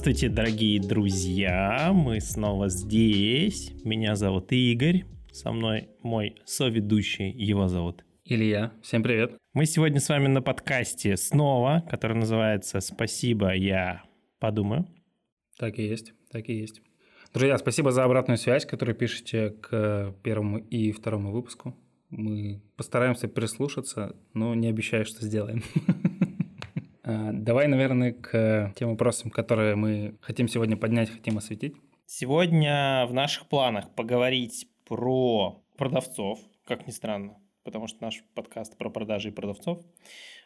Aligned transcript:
Здравствуйте, 0.00 0.34
дорогие 0.34 0.80
друзья! 0.80 1.90
Мы 1.92 2.22
снова 2.22 2.70
здесь. 2.70 3.70
Меня 3.84 4.16
зовут 4.16 4.50
Игорь. 4.50 5.04
Со 5.30 5.52
мной 5.52 5.90
мой 6.02 6.36
соведущий, 6.46 7.30
его 7.30 7.68
зовут 7.68 8.02
Илья. 8.24 8.72
Всем 8.82 9.02
привет. 9.02 9.36
Мы 9.52 9.66
сегодня 9.66 10.00
с 10.00 10.08
вами 10.08 10.26
на 10.28 10.40
подкасте 10.40 11.18
снова, 11.18 11.84
который 11.90 12.16
называется 12.16 12.80
«Спасибо, 12.80 13.52
я 13.52 14.02
подумаю». 14.38 14.86
Так 15.58 15.78
и 15.78 15.82
есть, 15.82 16.14
так 16.30 16.48
и 16.48 16.54
есть. 16.54 16.80
Друзья, 17.34 17.58
спасибо 17.58 17.90
за 17.90 18.02
обратную 18.04 18.38
связь, 18.38 18.64
которую 18.64 18.96
пишете 18.96 19.50
к 19.50 20.14
первому 20.22 20.56
и 20.56 20.92
второму 20.92 21.30
выпуску. 21.30 21.76
Мы 22.08 22.62
постараемся 22.74 23.28
прислушаться, 23.28 24.16
но 24.32 24.54
не 24.54 24.68
обещаю, 24.68 25.04
что 25.04 25.26
сделаем. 25.26 25.62
А, 27.10 27.32
давай, 27.32 27.66
наверное, 27.66 28.12
к 28.12 28.72
тем 28.76 28.90
вопросам, 28.90 29.30
которые 29.30 29.74
мы 29.74 30.16
хотим 30.20 30.46
сегодня 30.46 30.76
поднять, 30.76 31.10
хотим 31.10 31.38
осветить. 31.38 31.74
Сегодня 32.06 33.04
в 33.08 33.12
наших 33.12 33.48
планах 33.48 33.92
поговорить 33.96 34.68
про 34.86 35.60
продавцов, 35.76 36.38
как 36.64 36.86
ни 36.86 36.92
странно, 36.92 37.36
потому 37.64 37.88
что 37.88 38.04
наш 38.04 38.22
подкаст 38.34 38.78
про 38.78 38.90
продажи 38.90 39.30
и 39.30 39.32
продавцов. 39.32 39.84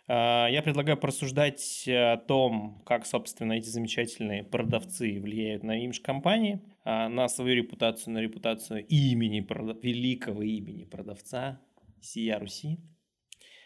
А, 0.08 0.46
я 0.48 0.62
предлагаю 0.62 0.96
порассуждать 0.96 1.84
о 1.86 2.16
том, 2.16 2.82
как, 2.86 3.04
собственно, 3.04 3.52
эти 3.52 3.68
замечательные 3.68 4.42
продавцы 4.42 5.20
влияют 5.20 5.64
на 5.64 5.84
имидж 5.84 6.00
компании, 6.00 6.62
а, 6.84 7.10
на 7.10 7.28
свою 7.28 7.56
репутацию, 7.56 8.14
на 8.14 8.20
репутацию 8.20 8.86
имени, 8.86 9.46
великого 9.82 10.42
имени 10.42 10.84
продавца 10.84 11.60
Сия 12.00 12.38
Руси. 12.38 12.78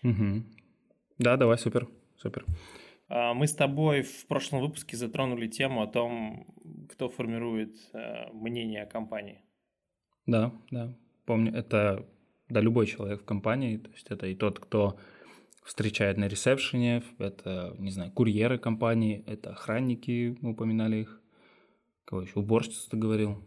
Угу. 0.02 0.42
Да, 1.18 1.36
давай, 1.36 1.58
супер, 1.58 1.88
супер. 2.16 2.44
А, 3.08 3.34
мы 3.34 3.46
с 3.46 3.54
тобой 3.54 4.02
в 4.02 4.26
прошлом 4.26 4.60
выпуске 4.60 4.96
затронули 4.96 5.48
тему 5.48 5.82
о 5.82 5.86
том, 5.86 6.46
кто 6.90 7.08
формирует 7.08 7.76
э, 7.92 8.32
мнение 8.32 8.82
о 8.82 8.86
компании. 8.86 9.42
Да, 10.26 10.52
да, 10.70 10.94
помню, 11.24 11.54
это 11.54 12.06
да, 12.48 12.60
любой 12.60 12.86
человек 12.86 13.22
в 13.22 13.24
компании, 13.24 13.78
то 13.78 13.90
есть 13.90 14.06
это 14.10 14.26
и 14.26 14.34
тот, 14.34 14.58
кто 14.58 14.98
встречает 15.64 16.16
на 16.16 16.28
ресепшене, 16.28 17.02
это, 17.18 17.74
не 17.78 17.90
знаю, 17.90 18.10
курьеры 18.12 18.58
компании, 18.58 19.24
это 19.26 19.50
охранники, 19.50 20.36
мы 20.40 20.52
упоминали 20.52 20.96
их, 20.98 21.20
кого 22.04 22.22
еще, 22.22 22.38
уборщица 22.38 22.90
ты 22.90 22.96
говорил. 22.96 23.44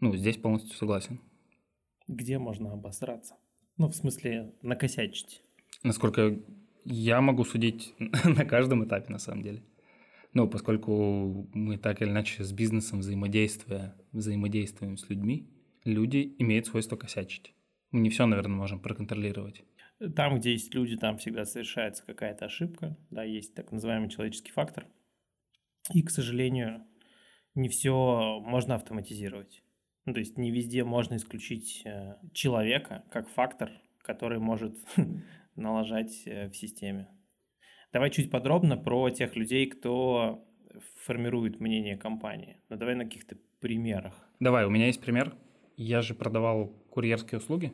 Ну, 0.00 0.16
здесь 0.16 0.36
полностью 0.36 0.76
согласен. 0.76 1.20
Где 2.08 2.38
можно 2.38 2.72
обосраться? 2.72 3.36
Ну, 3.76 3.88
в 3.88 3.94
смысле, 3.94 4.52
накосячить. 4.62 5.42
Насколько 5.84 6.36
я 6.84 7.20
могу 7.20 7.44
судить 7.44 7.94
на 7.98 8.44
каждом 8.44 8.84
этапе, 8.84 9.12
на 9.12 9.18
самом 9.18 9.42
деле. 9.42 9.62
Ну, 10.34 10.48
поскольку 10.48 11.48
мы 11.52 11.76
так 11.76 12.00
или 12.00 12.08
иначе 12.08 12.42
с 12.42 12.52
бизнесом 12.52 13.00
взаимодействуя, 13.00 13.94
взаимодействуем 14.12 14.96
с 14.96 15.08
людьми, 15.10 15.50
люди 15.84 16.34
имеют 16.38 16.66
свойство 16.66 16.96
косячить. 16.96 17.54
Мы 17.90 18.00
не 18.00 18.10
все, 18.10 18.26
наверное, 18.26 18.56
можем 18.56 18.80
проконтролировать. 18.80 19.62
Там, 20.16 20.38
где 20.38 20.52
есть 20.52 20.74
люди, 20.74 20.96
там 20.96 21.18
всегда 21.18 21.44
совершается 21.44 22.04
какая-то 22.04 22.46
ошибка, 22.46 22.96
да, 23.10 23.22
есть 23.22 23.54
так 23.54 23.70
называемый 23.70 24.08
человеческий 24.08 24.50
фактор. 24.50 24.86
И, 25.92 26.02
к 26.02 26.10
сожалению, 26.10 26.84
не 27.54 27.68
все 27.68 28.40
можно 28.40 28.74
автоматизировать. 28.74 29.62
Ну, 30.04 30.14
то 30.14 30.20
есть 30.20 30.38
не 30.38 30.50
везде 30.50 30.82
можно 30.82 31.16
исключить 31.16 31.82
э, 31.84 32.16
человека 32.32 33.04
как 33.10 33.28
фактор, 33.28 33.70
который 34.02 34.38
может 34.38 34.76
налажать 35.56 36.22
э, 36.26 36.48
в 36.48 36.56
системе. 36.56 37.08
Давай 37.92 38.10
чуть 38.10 38.30
подробно 38.30 38.76
про 38.76 39.10
тех 39.10 39.36
людей, 39.36 39.66
кто 39.66 40.46
формирует 41.04 41.60
мнение 41.60 41.96
компании. 41.96 42.56
Ну, 42.68 42.76
давай 42.76 42.94
на 42.94 43.04
каких-то 43.04 43.36
примерах. 43.60 44.14
Давай, 44.40 44.64
у 44.64 44.70
меня 44.70 44.86
есть 44.86 45.00
пример. 45.00 45.34
Я 45.76 46.00
же 46.00 46.14
продавал 46.14 46.68
курьерские 46.90 47.38
услуги, 47.38 47.72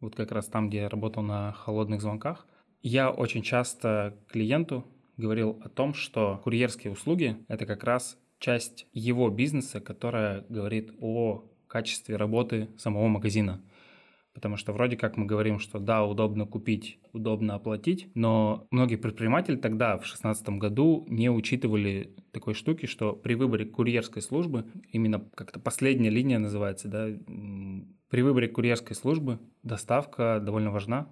вот 0.00 0.14
как 0.14 0.32
раз 0.32 0.46
там, 0.46 0.68
где 0.68 0.78
я 0.78 0.88
работал 0.88 1.22
на 1.22 1.52
холодных 1.52 2.00
звонках. 2.00 2.46
Я 2.82 3.10
очень 3.10 3.42
часто 3.42 4.16
клиенту 4.28 4.84
говорил 5.16 5.60
о 5.64 5.68
том, 5.68 5.94
что 5.94 6.40
курьерские 6.44 6.92
услуги– 6.92 7.36
это 7.48 7.66
как 7.66 7.82
раз 7.84 8.18
часть 8.38 8.86
его 8.92 9.30
бизнеса, 9.30 9.80
которая 9.80 10.44
говорит 10.48 10.92
о 11.00 11.44
качестве 11.66 12.16
работы 12.16 12.68
самого 12.76 13.08
магазина– 13.08 13.60
Потому 14.36 14.58
что 14.58 14.74
вроде 14.74 14.98
как 14.98 15.16
мы 15.16 15.24
говорим, 15.24 15.58
что 15.58 15.78
да, 15.78 16.04
удобно 16.04 16.44
купить, 16.44 16.98
удобно 17.14 17.54
оплатить, 17.54 18.10
но 18.12 18.66
многие 18.70 18.96
предприниматели 18.96 19.56
тогда, 19.56 19.94
в 19.94 20.00
2016 20.00 20.48
году, 20.50 21.06
не 21.08 21.30
учитывали 21.30 22.14
такой 22.32 22.52
штуки, 22.52 22.84
что 22.84 23.14
при 23.14 23.32
выборе 23.32 23.64
курьерской 23.64 24.20
службы, 24.20 24.66
именно 24.92 25.20
как-то 25.34 25.58
последняя 25.58 26.10
линия 26.10 26.38
называется, 26.38 26.86
да, 26.88 27.08
при 28.10 28.20
выборе 28.20 28.48
курьерской 28.48 28.94
службы 28.94 29.38
доставка 29.62 30.38
довольно 30.38 30.70
важна, 30.70 31.08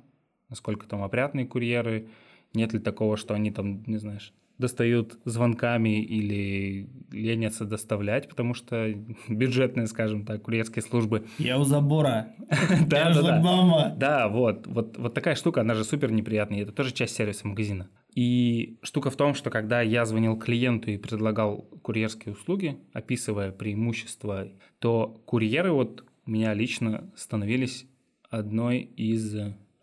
насколько 0.50 0.86
там 0.86 1.02
опрятные 1.02 1.46
курьеры, 1.46 2.08
нет 2.52 2.74
ли 2.74 2.78
такого, 2.78 3.16
что 3.16 3.32
они 3.32 3.50
там, 3.50 3.84
не 3.86 3.96
знаешь, 3.96 4.34
достают 4.58 5.18
звонками 5.24 6.02
или 6.02 6.88
ленятся 7.10 7.64
доставлять, 7.64 8.28
потому 8.28 8.54
что 8.54 8.94
бюджетные, 9.28 9.86
скажем 9.86 10.24
так, 10.24 10.42
курьерские 10.42 10.82
службы. 10.82 11.26
Я 11.38 11.58
у 11.58 11.64
забора. 11.64 12.34
Да, 12.86 13.12
да, 13.12 13.22
да. 13.22 13.94
Да, 13.96 14.28
вот, 14.28 14.66
вот, 14.66 14.96
вот 14.98 15.14
такая 15.14 15.34
штука, 15.34 15.62
она 15.62 15.74
же 15.74 15.84
супер 15.84 16.10
неприятная. 16.10 16.62
Это 16.62 16.72
тоже 16.72 16.92
часть 16.92 17.16
сервиса 17.16 17.46
магазина. 17.46 17.88
И 18.14 18.78
штука 18.82 19.10
в 19.10 19.16
том, 19.16 19.34
что 19.34 19.50
когда 19.50 19.80
я 19.80 20.04
звонил 20.04 20.36
клиенту 20.38 20.90
и 20.90 20.96
предлагал 20.96 21.68
курьерские 21.82 22.34
услуги, 22.34 22.78
описывая 22.92 23.50
преимущества, 23.50 24.48
то 24.78 25.20
курьеры 25.26 25.72
вот 25.72 26.04
у 26.26 26.30
меня 26.30 26.54
лично 26.54 27.10
становились 27.16 27.86
одной 28.30 28.78
из 28.78 29.34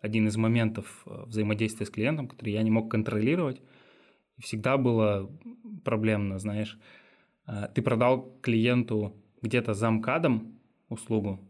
один 0.02 0.26
из 0.26 0.36
моментов 0.36 1.04
э, 1.06 1.24
взаимодействия 1.26 1.86
с 1.86 1.90
клиентом, 1.90 2.26
который 2.26 2.52
я 2.52 2.62
не 2.62 2.70
мог 2.70 2.90
контролировать, 2.90 3.62
всегда 4.38 4.76
было 4.76 5.30
проблемно, 5.84 6.38
знаешь. 6.38 6.78
А, 7.46 7.68
ты 7.68 7.82
продал 7.82 8.32
клиенту 8.40 9.14
где-то 9.42 9.74
замкадом 9.74 10.58
услугу, 10.88 11.40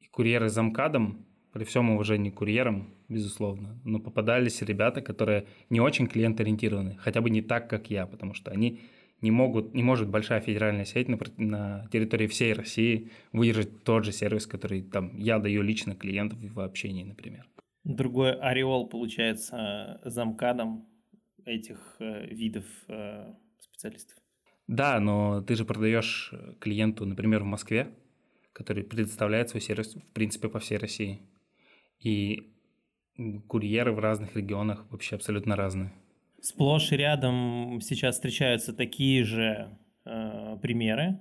и 0.00 0.06
курьеры 0.06 0.48
замкадом, 0.48 1.24
при 1.52 1.64
всем 1.64 1.90
уважении 1.90 2.30
курьерам, 2.30 2.94
безусловно, 3.08 3.80
но 3.84 3.98
попадались 3.98 4.60
ребята, 4.62 5.00
которые 5.00 5.46
не 5.70 5.80
очень 5.80 6.06
клиент-ориентированы, 6.06 6.96
хотя 6.98 7.20
бы 7.20 7.30
не 7.30 7.42
так, 7.42 7.68
как 7.68 7.90
я, 7.90 8.06
потому 8.06 8.34
что 8.34 8.50
они 8.50 8.80
не 9.20 9.30
могут, 9.30 9.74
не 9.74 9.82
может 9.82 10.08
большая 10.08 10.40
федеральная 10.40 10.84
сеть 10.84 11.08
на, 11.08 11.18
на 11.36 11.88
территории 11.90 12.26
всей 12.26 12.52
России 12.52 13.10
выдержать 13.32 13.82
тот 13.82 14.04
же 14.04 14.12
сервис, 14.12 14.46
который 14.46 14.82
там 14.82 15.16
я 15.16 15.38
даю 15.38 15.62
лично 15.62 15.96
клиентов 15.96 16.38
в 16.40 16.60
общении, 16.60 17.02
например. 17.02 17.48
Другой 17.84 18.34
ореол, 18.34 18.88
получается, 18.88 20.00
замкадом 20.04 20.86
этих 21.48 21.96
э, 21.98 22.26
видов 22.26 22.64
э, 22.88 23.32
специалистов. 23.58 24.16
Да, 24.66 25.00
но 25.00 25.40
ты 25.42 25.54
же 25.54 25.64
продаешь 25.64 26.32
клиенту, 26.60 27.06
например, 27.06 27.42
в 27.42 27.46
Москве, 27.46 27.94
который 28.52 28.84
предоставляет 28.84 29.48
свой 29.48 29.62
сервис, 29.62 29.94
в 29.94 30.12
принципе, 30.12 30.48
по 30.48 30.58
всей 30.58 30.76
России. 30.76 31.20
И 32.00 32.52
курьеры 33.48 33.92
в 33.92 33.98
разных 33.98 34.36
регионах 34.36 34.86
вообще 34.90 35.16
абсолютно 35.16 35.56
разные. 35.56 35.92
Сплошь 36.40 36.92
и 36.92 36.96
рядом 36.96 37.80
сейчас 37.80 38.16
встречаются 38.16 38.72
такие 38.72 39.24
же 39.24 39.76
э, 40.04 40.58
примеры, 40.60 41.18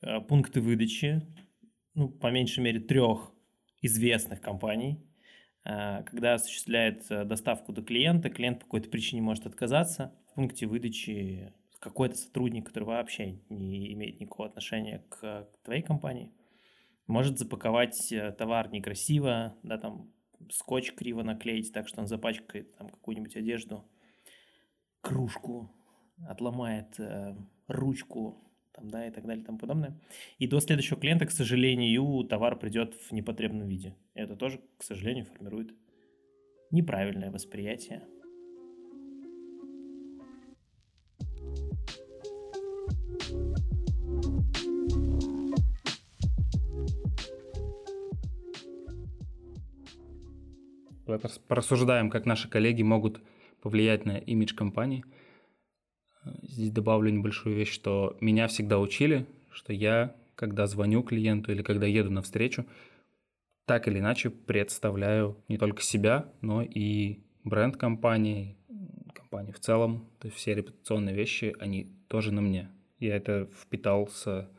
э, 0.00 0.20
пункты 0.20 0.60
выдачи, 0.60 1.22
ну, 1.94 2.08
по 2.08 2.30
меньшей 2.30 2.60
мере, 2.60 2.80
трех 2.80 3.32
известных 3.82 4.40
компаний, 4.40 5.04
Э, 5.13 5.13
когда 5.64 6.34
осуществляет 6.34 7.10
э, 7.10 7.24
доставку 7.24 7.72
до 7.72 7.82
клиента, 7.82 8.28
клиент 8.28 8.58
по 8.58 8.64
какой-то 8.66 8.90
причине 8.90 9.22
может 9.22 9.46
отказаться. 9.46 10.14
В 10.30 10.34
пункте 10.34 10.66
выдачи 10.66 11.52
какой-то 11.78 12.16
сотрудник, 12.16 12.66
который 12.66 12.84
вообще 12.84 13.38
не 13.48 13.92
имеет 13.94 14.20
никакого 14.20 14.48
отношения 14.48 15.04
к 15.08 15.48
твоей 15.64 15.82
компании, 15.82 16.32
может 17.06 17.38
запаковать 17.38 18.12
э, 18.12 18.32
товар 18.32 18.70
некрасиво, 18.70 19.56
да, 19.62 19.78
там 19.78 20.10
скотч 20.50 20.92
криво 20.92 21.22
наклеить 21.22 21.72
так, 21.72 21.88
что 21.88 22.00
он 22.00 22.06
запачкает 22.06 22.76
там 22.76 22.88
какую-нибудь 22.88 23.36
одежду, 23.36 23.84
кружку, 25.00 25.70
отломает 26.28 26.98
э, 26.98 27.36
ручку, 27.68 28.42
там, 28.74 28.90
да, 28.90 29.06
и 29.06 29.10
так 29.10 29.24
далее 29.24 29.42
и 29.42 29.46
тому 29.46 29.58
подобное. 29.58 29.98
И 30.38 30.46
до 30.46 30.60
следующего 30.60 30.98
клиента, 30.98 31.26
к 31.26 31.30
сожалению, 31.30 32.24
товар 32.24 32.58
придет 32.58 32.94
в 32.94 33.12
непотребном 33.12 33.68
виде. 33.68 33.94
Это 34.14 34.36
тоже, 34.36 34.60
к 34.78 34.82
сожалению, 34.82 35.24
формирует 35.26 35.74
неправильное 36.70 37.30
восприятие. 37.30 38.02
Порассуждаем, 51.48 52.10
как 52.10 52.26
наши 52.26 52.48
коллеги 52.48 52.82
могут 52.82 53.20
повлиять 53.60 54.04
на 54.04 54.16
имидж 54.16 54.54
компании. 54.54 55.04
Здесь 56.42 56.70
добавлю 56.70 57.10
небольшую 57.10 57.56
вещь, 57.56 57.72
что 57.72 58.16
меня 58.20 58.48
всегда 58.48 58.78
учили, 58.78 59.26
что 59.50 59.72
я, 59.72 60.14
когда 60.34 60.66
звоню 60.66 61.02
клиенту 61.02 61.52
или 61.52 61.62
когда 61.62 61.86
еду 61.86 62.10
на 62.10 62.22
встречу, 62.22 62.66
так 63.66 63.88
или 63.88 63.98
иначе 63.98 64.30
представляю 64.30 65.36
не 65.48 65.58
только 65.58 65.82
себя, 65.82 66.32
но 66.40 66.62
и 66.62 67.20
бренд 67.44 67.76
компании, 67.76 68.56
компании 69.14 69.52
в 69.52 69.60
целом. 69.60 70.08
То 70.18 70.28
есть 70.28 70.38
все 70.38 70.54
репутационные 70.54 71.14
вещи, 71.14 71.54
они 71.60 71.90
тоже 72.08 72.32
на 72.32 72.40
мне. 72.40 72.70
Я 72.98 73.16
это 73.16 73.48
впитал 73.60 74.08
с, 74.08 74.50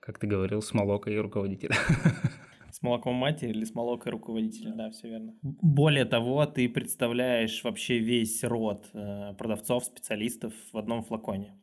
как 0.00 0.18
ты 0.18 0.26
говорил, 0.26 0.62
с 0.62 0.72
молокой 0.72 1.18
руководителя. 1.20 1.76
Молоком 2.84 3.14
матери 3.14 3.48
или 3.48 3.64
с 3.64 3.74
молокой 3.74 4.12
руководителя, 4.12 4.74
да, 4.74 4.90
все 4.90 5.08
верно. 5.08 5.34
Более 5.40 6.04
того, 6.04 6.44
ты 6.44 6.68
представляешь 6.68 7.64
вообще 7.64 7.98
весь 7.98 8.44
род 8.44 8.90
э, 8.92 9.32
продавцов, 9.38 9.86
специалистов 9.86 10.52
в 10.70 10.76
одном 10.76 11.02
флаконе. 11.02 11.58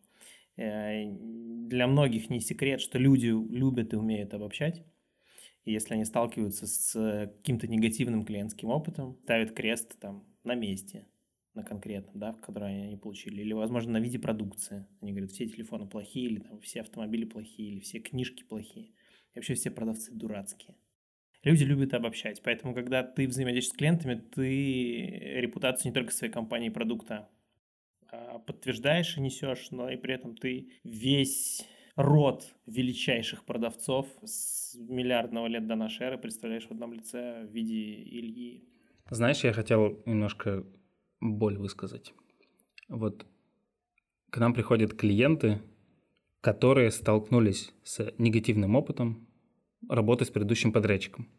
Э, 0.58 1.06
для 1.12 1.86
многих 1.86 2.32
не 2.32 2.40
секрет, 2.40 2.82
что 2.82 2.98
люди 2.98 3.28
любят 3.28 3.94
и 3.94 3.98
умеют 3.98 4.34
обобщать. 4.34 4.84
И 5.64 5.72
если 5.72 5.94
они 5.94 6.06
сталкиваются 6.06 6.66
с 6.66 7.30
каким-то 7.38 7.68
негативным 7.68 8.26
клиентским 8.26 8.70
опытом, 8.70 9.20
ставят 9.22 9.52
крест 9.52 10.00
там 10.00 10.26
на 10.44 10.56
месте, 10.56 11.06
на 11.54 11.64
конкретном, 11.64 12.18
да, 12.18 12.34
который 12.34 12.86
они 12.86 12.98
получили, 12.98 13.42
или, 13.42 13.54
возможно, 13.54 13.92
на 13.92 14.00
виде 14.00 14.18
продукции. 14.18 14.88
Они 15.02 15.12
говорят, 15.12 15.30
все 15.30 15.48
телефоны 15.48 15.88
плохие, 15.88 16.26
или 16.26 16.40
там 16.40 16.60
все 16.62 16.82
автомобили 16.82 17.26
плохие, 17.26 17.74
или 17.74 17.80
все 17.80 18.00
книжки 18.00 18.44
плохие. 18.44 18.88
И 18.88 19.36
вообще 19.36 19.54
все 19.54 19.70
продавцы 19.70 20.12
дурацкие. 20.12 20.76
Люди 21.44 21.64
любят 21.64 21.94
обобщать, 21.94 22.42
поэтому, 22.44 22.76
когда 22.76 23.04
ты 23.04 23.28
взаимодействуешь 23.28 23.74
с 23.74 23.78
клиентами, 23.78 24.16
ты 24.16 25.40
репутацию 25.42 25.92
не 25.92 25.94
только 25.94 26.12
своей 26.12 26.32
компании 26.32 26.68
и 26.68 26.72
продукта 26.72 27.30
а 28.12 28.40
подтверждаешь 28.40 29.18
и 29.18 29.22
несешь, 29.22 29.72
но 29.72 29.90
и 29.90 29.96
при 29.96 30.14
этом 30.14 30.36
ты 30.36 30.70
весь 30.84 31.66
род 31.96 32.44
величайших 32.66 33.46
продавцов 33.46 34.08
с 34.24 34.76
миллиардного 34.76 35.48
лет 35.48 35.68
до 35.68 35.76
нашей 35.76 36.08
эры 36.08 36.18
представляешь 36.18 36.68
в 36.68 36.72
одном 36.72 36.94
лице 36.94 37.46
в 37.46 37.52
виде 37.52 38.04
Ильи. 38.04 38.68
Знаешь, 39.10 39.44
я 39.44 39.54
хотел 39.54 40.02
немножко 40.06 40.66
боль 41.22 41.58
высказать. 41.58 42.14
Вот 42.90 43.26
к 44.30 44.38
нам 44.38 44.54
приходят 44.54 44.94
клиенты, 44.94 45.62
которые 46.42 46.92
столкнулись 46.92 47.74
с 47.84 48.14
негативным 48.18 48.76
опытом 48.76 49.28
работы 49.90 50.26
с 50.26 50.30
предыдущим 50.30 50.72
подрядчиком. 50.72 51.30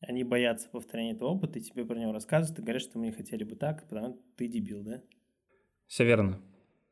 Они 0.00 0.24
боятся 0.24 0.68
повторения 0.68 1.12
этого 1.12 1.28
опыта, 1.28 1.58
и 1.58 1.62
тебе 1.62 1.84
про 1.84 1.96
него 1.96 2.12
рассказывают, 2.12 2.58
и 2.58 2.62
говорят, 2.62 2.82
что 2.82 2.98
мы 2.98 3.06
не 3.06 3.12
хотели 3.12 3.44
бы 3.44 3.54
так, 3.54 3.88
потому 3.88 4.14
что 4.14 4.18
ты 4.36 4.48
дебил, 4.48 4.82
да? 4.82 5.00
Все 5.86 6.04
верно. 6.04 6.40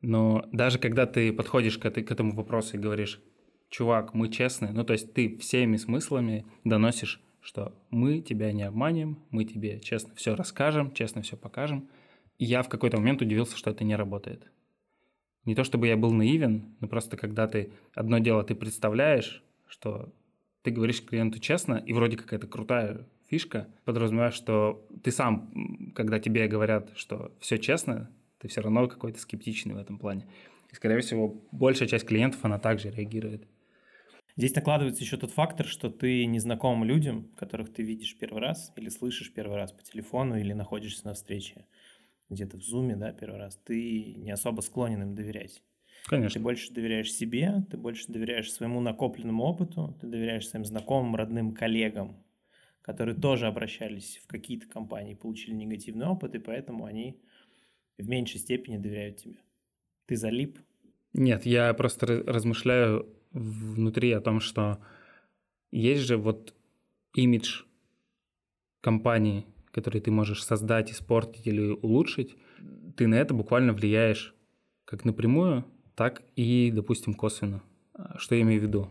Но 0.01 0.47
даже 0.51 0.79
когда 0.79 1.05
ты 1.05 1.33
подходишь 1.33 1.77
к, 1.77 1.89
к 1.89 2.11
этому 2.11 2.33
вопросу 2.33 2.77
и 2.77 2.79
говоришь, 2.79 3.21
чувак, 3.69 4.13
мы 4.13 4.29
честные, 4.29 4.71
ну 4.71 4.83
то 4.83 4.93
есть 4.93 5.13
ты 5.13 5.37
всеми 5.37 5.77
смыслами 5.77 6.45
доносишь, 6.63 7.21
что 7.41 7.73
мы 7.89 8.21
тебя 8.21 8.51
не 8.51 8.63
обманем, 8.63 9.19
мы 9.29 9.45
тебе 9.45 9.79
честно 9.79 10.15
все 10.15 10.35
расскажем, 10.35 10.93
честно 10.93 11.21
все 11.21 11.35
покажем. 11.35 11.89
И 12.37 12.45
я 12.45 12.63
в 12.63 12.69
какой-то 12.69 12.97
момент 12.97 13.21
удивился, 13.21 13.57
что 13.57 13.71
это 13.71 13.83
не 13.83 13.95
работает. 13.95 14.51
Не 15.45 15.55
то 15.55 15.63
чтобы 15.63 15.87
я 15.87 15.97
был 15.97 16.11
наивен, 16.11 16.75
но 16.79 16.87
просто 16.87 17.17
когда 17.17 17.47
ты 17.47 17.73
одно 17.93 18.19
дело 18.19 18.43
ты 18.43 18.55
представляешь, 18.55 19.43
что 19.67 20.13
ты 20.63 20.71
говоришь 20.71 21.03
клиенту 21.03 21.39
честно, 21.39 21.75
и 21.75 21.93
вроде 21.93 22.17
как 22.17 22.33
это 22.33 22.47
крутая 22.47 23.07
фишка, 23.29 23.67
подразумеваешь, 23.85 24.33
что 24.33 24.85
ты 25.03 25.11
сам, 25.11 25.91
когда 25.95 26.19
тебе 26.19 26.47
говорят, 26.47 26.91
что 26.95 27.31
все 27.39 27.57
честно, 27.57 28.11
ты 28.39 28.47
все 28.47 28.61
равно 28.61 28.87
какой-то 28.87 29.19
скептичный 29.19 29.73
в 29.73 29.77
этом 29.77 29.97
плане. 29.97 30.27
И, 30.71 30.75
скорее 30.75 30.99
всего, 31.01 31.41
большая 31.51 31.87
часть 31.87 32.05
клиентов, 32.05 32.43
она 32.43 32.59
также 32.59 32.89
реагирует. 32.91 33.47
Здесь 34.37 34.55
накладывается 34.55 35.03
еще 35.03 35.17
тот 35.17 35.31
фактор, 35.31 35.65
что 35.65 35.89
ты 35.89 36.25
незнакомым 36.25 36.85
людям, 36.85 37.29
которых 37.35 37.73
ты 37.73 37.83
видишь 37.83 38.17
первый 38.17 38.41
раз 38.41 38.71
или 38.75 38.89
слышишь 38.89 39.33
первый 39.33 39.57
раз 39.57 39.71
по 39.71 39.83
телефону 39.83 40.39
или 40.39 40.53
находишься 40.53 41.05
на 41.05 41.13
встрече 41.13 41.65
где-то 42.29 42.57
в 42.57 42.61
зуме, 42.61 42.95
да, 42.95 43.11
первый 43.11 43.37
раз, 43.37 43.57
ты 43.57 44.15
не 44.15 44.31
особо 44.31 44.61
склонен 44.61 45.01
им 45.01 45.15
доверять. 45.15 45.61
Конечно. 46.05 46.39
Ты 46.39 46.43
больше 46.43 46.73
доверяешь 46.73 47.13
себе, 47.13 47.63
ты 47.69 47.77
больше 47.77 48.11
доверяешь 48.11 48.51
своему 48.51 48.81
накопленному 48.81 49.43
опыту, 49.43 49.97
ты 50.01 50.07
доверяешь 50.07 50.47
своим 50.47 50.65
знакомым, 50.65 51.15
родным, 51.15 51.53
коллегам, 51.53 52.23
которые 52.81 53.15
тоже 53.15 53.47
обращались 53.47 54.19
в 54.23 54.27
какие-то 54.27 54.67
компании, 54.67 55.13
получили 55.13 55.53
негативный 55.53 56.07
опыт, 56.07 56.35
и 56.35 56.39
поэтому 56.39 56.85
они 56.85 57.21
в 57.97 58.07
меньшей 58.09 58.39
степени 58.39 58.77
доверяют 58.77 59.17
тебе. 59.17 59.37
Ты 60.07 60.15
залип? 60.15 60.59
Нет, 61.13 61.45
я 61.45 61.73
просто 61.73 62.07
размышляю 62.25 63.07
внутри 63.31 64.11
о 64.11 64.21
том, 64.21 64.39
что 64.39 64.79
есть 65.71 66.01
же 66.01 66.17
вот 66.17 66.53
имидж 67.13 67.63
компании, 68.81 69.45
который 69.71 70.01
ты 70.01 70.11
можешь 70.11 70.43
создать, 70.43 70.91
испортить 70.91 71.47
или 71.47 71.69
улучшить, 71.69 72.35
ты 72.97 73.07
на 73.07 73.15
это 73.15 73.33
буквально 73.33 73.73
влияешь 73.73 74.35
как 74.85 75.05
напрямую, 75.05 75.65
так 75.95 76.23
и, 76.35 76.71
допустим, 76.73 77.13
косвенно. 77.13 77.61
А, 77.93 78.17
что 78.17 78.35
я 78.35 78.41
имею 78.41 78.61
в 78.61 78.63
виду? 78.63 78.89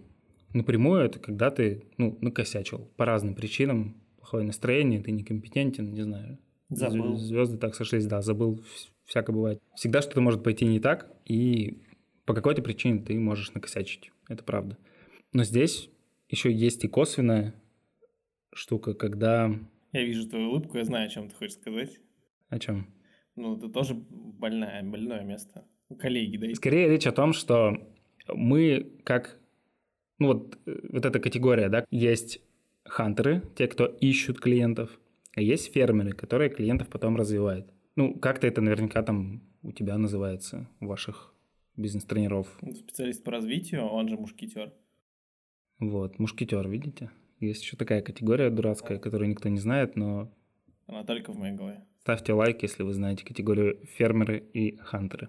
Напрямую 0.53 1.03
это 1.03 1.19
когда 1.19 1.51
ты, 1.51 1.85
ну, 1.97 2.19
накосячил 2.21 2.91
по 2.97 3.05
разным 3.05 3.35
причинам, 3.35 4.01
плохое 4.17 4.45
настроение, 4.45 5.01
ты 5.01 5.13
некомпетентен, 5.13 5.93
не 5.93 6.03
знаю. 6.03 6.39
Забыл. 6.69 7.17
Звезды 7.17 7.59
так 7.59 7.75
сошлись, 7.75 8.07
да, 8.07 8.23
забыл, 8.23 8.63
всякое 9.05 9.33
бывает. 9.33 9.63
Всегда 9.75 10.03
что-то 10.03 10.21
может 10.21 10.43
пойти 10.43 10.67
не 10.67 10.81
так, 10.81 11.11
и 11.25 11.83
по 12.25 12.35
какой-то 12.35 12.63
причине 12.63 13.01
ты 13.01 13.19
можешь 13.19 13.53
накосячить, 13.55 14.13
это 14.29 14.45
правда. 14.45 14.77
Но 15.33 15.43
здесь 15.45 15.91
еще 16.29 16.53
есть 16.53 16.85
и 16.85 16.89
косвенная 16.89 17.55
штука, 18.53 18.95
когда 18.95 19.53
я 19.93 20.05
вижу 20.05 20.29
твою 20.29 20.51
улыбку, 20.51 20.79
я 20.79 20.85
знаю, 20.85 21.07
о 21.07 21.11
чем 21.11 21.29
ты 21.29 21.35
хочешь 21.35 21.55
сказать. 21.55 21.99
О 22.49 22.59
чем? 22.59 22.87
Ну, 23.35 23.57
это 23.57 23.69
тоже 23.69 23.95
больное, 23.95 24.83
больное 24.85 25.25
место. 25.25 25.67
Коллеги, 25.99 26.37
да? 26.37 26.55
Скорее 26.55 26.89
речь 26.89 27.07
о 27.07 27.13
том, 27.13 27.33
что 27.33 27.77
мы 28.29 28.93
как... 29.05 29.39
Ну, 30.19 30.29
вот, 30.29 30.59
э, 30.67 30.81
вот 30.93 31.05
эта 31.07 31.19
категория, 31.19 31.69
да, 31.69 31.85
есть 31.91 32.41
хантеры, 32.85 33.43
те, 33.57 33.67
кто 33.67 33.87
ищут 33.87 34.41
клиентов, 34.41 34.99
а 35.35 35.41
есть 35.41 35.73
фермеры, 35.73 36.13
которые 36.13 36.51
клиентов 36.51 36.89
потом 36.89 37.17
развивают. 37.17 37.73
Ну, 37.97 38.19
как-то 38.19 38.47
это 38.47 38.61
наверняка 38.61 39.03
там 39.03 39.43
у 39.63 39.73
тебя 39.73 39.99
называется, 39.99 40.69
у 40.81 40.87
ваших 40.87 41.35
бизнес-тренеров. 41.77 42.59
Специалист 42.75 43.23
по 43.23 43.33
развитию, 43.33 43.83
он 43.83 44.09
же 44.09 44.17
мушкетер. 44.17 44.73
Вот, 45.79 46.19
мушкетер, 46.19 46.69
видите? 46.69 47.11
Есть 47.39 47.63
еще 47.63 47.77
такая 47.77 48.03
категория 48.03 48.51
дурацкая, 48.51 48.99
которую 48.99 49.31
никто 49.31 49.49
не 49.49 49.59
знает, 49.59 49.97
но... 49.97 50.31
Она 50.87 51.05
только 51.05 51.33
в 51.33 51.39
моей 51.39 51.57
голове. 51.57 51.85
Ставьте 52.01 52.33
лайк, 52.33 52.63
если 52.63 52.83
вы 52.83 52.93
знаете 52.93 53.25
категорию 53.25 53.79
фермеры 53.87 54.39
и 54.39 54.77
хантеры. 54.77 55.29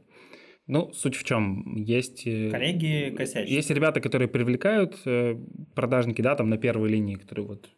Ну, 0.72 0.90
суть 0.94 1.18
в 1.18 1.26
чем? 1.26 1.76
Есть... 1.76 2.26
Э, 2.26 2.50
Коллеги 2.50 3.14
косячат. 3.14 3.50
Есть 3.50 3.70
ребята, 3.72 4.00
которые 4.00 4.30
привлекают 4.30 4.98
э, 5.06 5.36
продажники, 5.76 6.22
да, 6.22 6.34
там 6.36 6.50
на 6.50 6.58
первой 6.58 6.88
линии, 6.88 7.16
которые 7.16 7.46
вот 7.46 7.70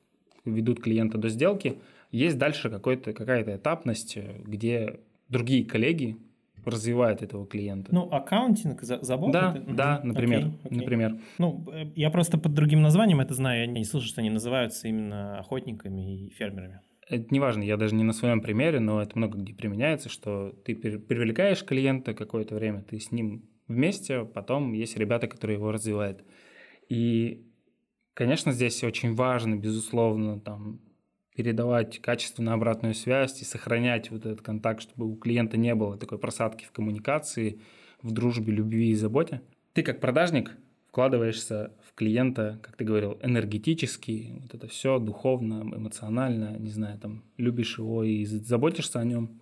ведут 0.46 0.80
клиента 0.80 1.18
до 1.18 1.30
сделки. 1.30 1.80
Есть 2.12 2.38
дальше 2.38 2.70
какая-то 2.70 3.56
этапность, 3.56 4.16
э, 4.18 4.36
где 4.46 5.00
другие 5.28 5.66
коллеги 5.66 6.18
развивает 6.66 7.24
этого 7.24 7.48
клиента. 7.48 7.90
Ну, 7.92 8.08
аккаунтинг, 8.12 8.84
забота? 8.84 9.34
Да, 9.34 9.58
это? 9.58 9.74
да, 9.74 10.02
например, 10.04 10.40
окей, 10.40 10.60
окей. 10.64 10.78
например. 10.78 11.18
Ну, 11.40 11.66
я 11.96 12.12
просто 12.12 12.38
под 12.38 12.54
другим 12.54 12.84
названием 12.84 13.22
это 13.22 13.34
знаю, 13.34 13.62
я 13.62 13.66
не 13.66 13.86
слышал, 13.86 14.08
что 14.08 14.22
они 14.22 14.30
называются 14.30 14.88
именно 14.88 15.40
охотниками 15.40 16.26
и 16.26 16.30
фермерами. 16.30 16.82
Это 17.14 17.28
не 17.30 17.40
важно, 17.40 17.62
я 17.62 17.78
даже 17.78 17.94
не 17.94 18.04
на 18.04 18.12
своем 18.12 18.42
примере, 18.42 18.80
но 18.80 19.00
это 19.00 19.16
много 19.16 19.38
где 19.38 19.54
применяется, 19.54 20.10
что 20.10 20.50
ты 20.66 20.76
привлекаешь 20.76 21.64
клиента 21.64 22.16
какое-то 22.16 22.56
время, 22.56 22.82
ты 22.82 23.00
с 23.00 23.12
ним 23.12 23.48
вместе, 23.68 24.26
потом 24.26 24.74
есть 24.74 24.98
ребята, 24.98 25.28
которые 25.28 25.58
его 25.58 25.72
развивают. 25.72 26.24
И, 26.90 27.46
конечно, 28.16 28.52
здесь 28.52 28.84
очень 28.84 29.14
важно, 29.14 29.56
безусловно, 29.56 30.40
там 30.40 30.82
передавать 31.36 32.00
качественную 32.00 32.56
обратную 32.56 32.96
связь 32.96 33.40
и 33.44 33.46
сохранять 33.46 34.10
вот 34.10 34.26
этот 34.26 34.42
контакт, 34.42 34.82
чтобы 34.82 35.06
у 35.06 35.16
клиента 35.16 35.56
не 35.56 35.76
было 35.76 35.98
такой 35.98 36.18
просадки 36.18 36.66
в 36.66 36.72
коммуникации, 36.72 37.62
в 38.02 38.12
дружбе, 38.12 38.54
любви 38.54 38.90
и 38.90 38.96
заботе. 38.96 39.42
Ты 39.74 39.84
как 39.84 40.00
продажник 40.00 40.58
вкладываешься 40.94 41.72
в 41.90 41.96
клиента, 41.96 42.60
как 42.62 42.78
ты 42.78 42.86
говорил, 42.86 43.18
энергетически, 43.24 44.36
вот 44.44 44.54
это 44.54 44.68
все 44.68 45.00
духовно, 45.00 45.64
эмоционально, 45.76 46.56
не 46.60 46.70
знаю, 46.70 47.00
там, 47.00 47.24
любишь 47.38 47.80
его 47.80 48.04
и 48.04 48.26
заботишься 48.26 49.00
о 49.00 49.04
нем. 49.04 49.42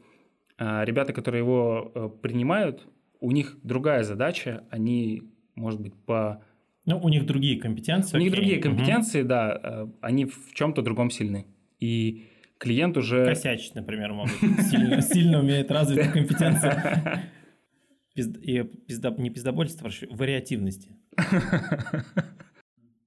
А 0.58 0.86
ребята, 0.86 1.12
которые 1.12 1.42
его 1.42 1.92
э, 1.94 2.10
принимают, 2.22 2.88
у 3.20 3.32
них 3.32 3.58
другая 3.64 4.04
задача, 4.04 4.64
они, 4.70 5.24
может 5.56 5.82
быть, 5.82 5.94
по... 6.06 6.42
Ну, 6.86 6.98
у 7.00 7.10
них 7.10 7.26
другие 7.26 7.60
компетенции. 7.60 8.16
У 8.16 8.18
окей. 8.18 8.30
них 8.30 8.34
другие 8.34 8.62
компетенции, 8.62 9.20
угу. 9.20 9.28
да, 9.28 9.60
э, 9.62 9.88
они 10.00 10.28
в 10.28 10.54
чем-то 10.54 10.82
другом 10.82 11.10
сильны 11.10 11.48
и 11.82 12.28
клиент 12.60 12.96
уже... 12.96 13.26
Косячить, 13.26 13.76
например, 13.76 14.14
могут. 14.14 14.32
Сильно, 14.70 15.40
умеет 15.42 15.70
развитую 15.70 16.14
компетенцию. 16.14 16.72
Пизд... 18.14 18.38
И 18.38 18.64
пизда... 18.64 19.10
не 19.18 19.30
пиздобольство, 19.30 19.90
а 19.90 20.16
вариативности. 20.16 20.96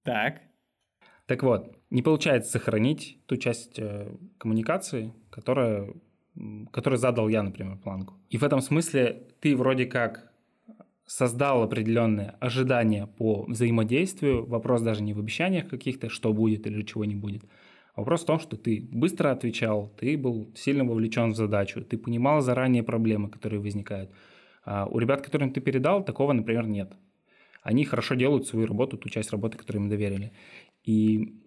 Так. 0.04 0.42
Так 1.26 1.42
вот, 1.42 1.74
не 1.88 2.02
получается 2.02 2.50
сохранить 2.50 3.18
ту 3.26 3.38
часть 3.38 3.78
э, 3.78 4.14
коммуникации, 4.36 5.14
которая, 5.30 5.94
которую 6.70 6.98
задал 6.98 7.28
я, 7.28 7.42
например, 7.42 7.78
планку. 7.78 8.12
И 8.28 8.36
в 8.36 8.44
этом 8.44 8.60
смысле 8.60 9.22
ты 9.40 9.56
вроде 9.56 9.86
как 9.86 10.30
создал 11.06 11.62
определенные 11.62 12.34
ожидания 12.40 13.06
по 13.06 13.44
взаимодействию. 13.44 14.44
Вопрос 14.46 14.82
даже 14.82 15.02
не 15.02 15.14
в 15.14 15.18
обещаниях 15.18 15.68
каких-то, 15.68 16.10
что 16.10 16.32
будет 16.32 16.66
или 16.66 16.82
чего 16.82 17.04
не 17.06 17.14
будет. 17.14 17.44
Вопрос 17.96 18.22
в 18.22 18.26
том, 18.26 18.40
что 18.40 18.56
ты 18.56 18.88
быстро 18.92 19.30
отвечал, 19.30 19.88
ты 19.98 20.18
был 20.18 20.50
сильно 20.54 20.84
вовлечен 20.84 21.30
в 21.30 21.36
задачу, 21.36 21.82
ты 21.82 21.96
понимал 21.96 22.40
заранее 22.40 22.82
проблемы, 22.82 23.30
которые 23.30 23.60
возникают. 23.60 24.10
А 24.64 24.86
у 24.86 24.98
ребят, 24.98 25.22
которым 25.22 25.52
ты 25.52 25.60
передал, 25.60 26.04
такого, 26.04 26.32
например, 26.32 26.66
нет. 26.66 26.92
Они 27.64 27.84
хорошо 27.86 28.14
делают 28.14 28.46
свою 28.46 28.66
работу, 28.66 28.98
ту 28.98 29.08
часть 29.08 29.30
работы, 29.30 29.56
которую 29.56 29.84
им 29.84 29.88
доверили. 29.88 30.32
И 30.84 31.40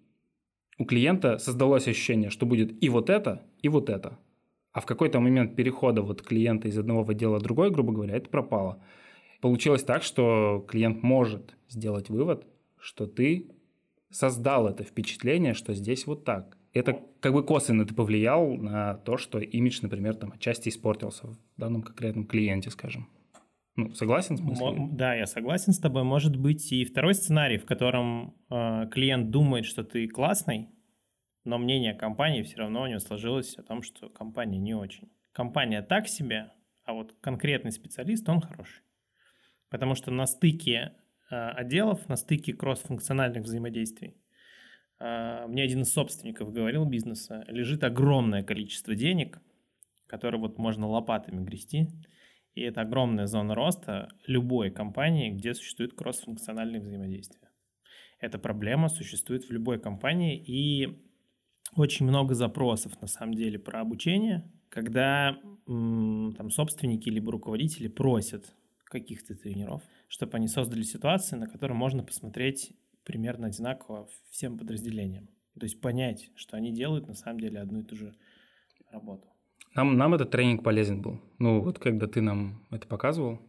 у 0.76 0.84
клиента 0.84 1.38
создалось 1.38 1.86
ощущение, 1.86 2.28
что 2.28 2.44
будет 2.44 2.82
и 2.82 2.88
вот 2.88 3.08
это, 3.08 3.46
и 3.62 3.68
вот 3.68 3.88
это. 3.88 4.18
А 4.72 4.80
в 4.80 4.86
какой-то 4.86 5.20
момент 5.20 5.54
перехода 5.54 6.02
вот 6.02 6.22
клиента 6.22 6.66
из 6.68 6.76
одного 6.76 7.08
отдела 7.08 7.38
в 7.38 7.42
другой, 7.42 7.70
грубо 7.70 7.92
говоря, 7.92 8.16
это 8.16 8.28
пропало. 8.28 8.82
Получилось 9.40 9.84
так, 9.84 10.02
что 10.02 10.66
клиент 10.68 11.04
может 11.04 11.54
сделать 11.68 12.10
вывод, 12.10 12.44
что 12.78 13.06
ты 13.06 13.46
создал 14.10 14.66
это 14.66 14.82
впечатление, 14.82 15.54
что 15.54 15.72
здесь 15.72 16.04
вот 16.06 16.24
так. 16.24 16.56
Это 16.72 17.00
как 17.20 17.32
бы 17.32 17.44
косвенно 17.44 17.86
ты 17.86 17.94
повлиял 17.94 18.54
на 18.56 18.94
то, 18.94 19.18
что 19.18 19.38
имидж, 19.38 19.78
например, 19.82 20.16
там 20.16 20.32
отчасти 20.32 20.68
испортился 20.68 21.28
в 21.28 21.38
данном 21.56 21.82
конкретном 21.82 22.26
клиенте, 22.26 22.70
скажем. 22.70 23.08
Ну, 23.78 23.94
согласен 23.94 24.36
с 24.36 24.40
мыслью? 24.40 24.88
Да, 24.90 25.14
я 25.14 25.24
согласен 25.26 25.72
с 25.72 25.78
тобой. 25.78 26.02
Может 26.02 26.34
быть 26.34 26.72
и 26.72 26.84
второй 26.84 27.14
сценарий, 27.14 27.58
в 27.58 27.64
котором 27.64 28.34
э, 28.50 28.88
клиент 28.90 29.30
думает, 29.30 29.66
что 29.66 29.84
ты 29.84 30.08
классный, 30.08 30.68
но 31.44 31.58
мнение 31.58 31.94
компании 31.94 32.42
все 32.42 32.56
равно 32.56 32.82
у 32.82 32.86
него 32.88 32.98
сложилось 32.98 33.54
о 33.56 33.62
том, 33.62 33.82
что 33.82 34.08
компания 34.08 34.58
не 34.58 34.74
очень. 34.74 35.12
Компания 35.30 35.80
так 35.80 36.08
себе, 36.08 36.50
а 36.82 36.92
вот 36.92 37.14
конкретный 37.20 37.70
специалист, 37.70 38.28
он 38.28 38.40
хороший. 38.40 38.82
Потому 39.70 39.94
что 39.94 40.10
на 40.10 40.26
стыке 40.26 40.94
э, 41.30 41.36
отделов, 41.36 42.08
на 42.08 42.16
стыке 42.16 42.54
кросс-функциональных 42.54 43.44
взаимодействий, 43.44 44.16
э, 44.98 45.46
мне 45.46 45.62
один 45.62 45.82
из 45.82 45.92
собственников 45.92 46.52
говорил 46.52 46.84
бизнеса, 46.84 47.44
лежит 47.46 47.84
огромное 47.84 48.42
количество 48.42 48.96
денег, 48.96 49.40
которые 50.08 50.40
вот 50.40 50.58
можно 50.58 50.88
лопатами 50.88 51.44
грести, 51.44 51.86
и 52.54 52.62
это 52.62 52.80
огромная 52.80 53.26
зона 53.26 53.54
роста 53.54 54.08
любой 54.26 54.70
компании, 54.70 55.30
где 55.30 55.54
существует 55.54 55.94
кросс-функциональное 55.94 56.80
взаимодействие. 56.80 57.50
Эта 58.20 58.38
проблема 58.38 58.88
существует 58.88 59.44
в 59.44 59.50
любой 59.50 59.78
компании, 59.78 60.36
и 60.36 60.98
очень 61.76 62.06
много 62.06 62.34
запросов 62.34 63.00
на 63.00 63.06
самом 63.06 63.34
деле 63.34 63.58
про 63.58 63.80
обучение, 63.80 64.50
когда 64.68 65.38
там 65.66 66.50
собственники 66.50 67.08
либо 67.08 67.30
руководители 67.30 67.88
просят 67.88 68.54
каких-то 68.84 69.34
тренеров, 69.34 69.82
чтобы 70.08 70.36
они 70.38 70.48
создали 70.48 70.82
ситуации, 70.82 71.36
на 71.36 71.46
которые 71.46 71.76
можно 71.76 72.02
посмотреть 72.02 72.72
примерно 73.04 73.48
одинаково 73.48 74.08
всем 74.30 74.58
подразделениям. 74.58 75.28
То 75.58 75.64
есть 75.64 75.80
понять, 75.80 76.30
что 76.36 76.56
они 76.56 76.72
делают 76.72 77.06
на 77.06 77.14
самом 77.14 77.40
деле 77.40 77.60
одну 77.60 77.80
и 77.80 77.84
ту 77.84 77.96
же 77.96 78.14
работу. 78.90 79.28
Нам, 79.74 79.96
нам 79.96 80.14
этот 80.14 80.30
тренинг 80.30 80.62
полезен 80.62 81.02
был. 81.02 81.20
Ну, 81.38 81.60
вот 81.60 81.78
когда 81.78 82.06
ты 82.06 82.20
нам 82.20 82.66
это 82.70 82.86
показывал. 82.86 83.40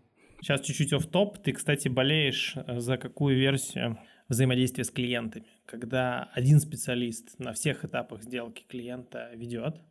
Сейчас 0.41 0.61
чуть-чуть 0.61 0.93
в 0.93 1.09
топ. 1.09 1.37
Ты, 1.39 1.51
кстати, 1.51 1.87
болеешь 1.89 2.55
э, 2.55 2.79
за 2.79 2.97
какую 2.97 3.37
версию 3.37 3.99
взаимодействия 4.29 4.83
с 4.83 4.91
клиентами? 4.91 5.47
Когда 5.65 6.29
один 6.33 6.59
специалист 6.59 7.37
на 7.39 7.53
всех 7.53 7.83
этапах 7.83 8.23
сделки 8.23 8.63
клиента 8.67 9.31
ведет, 9.33 9.81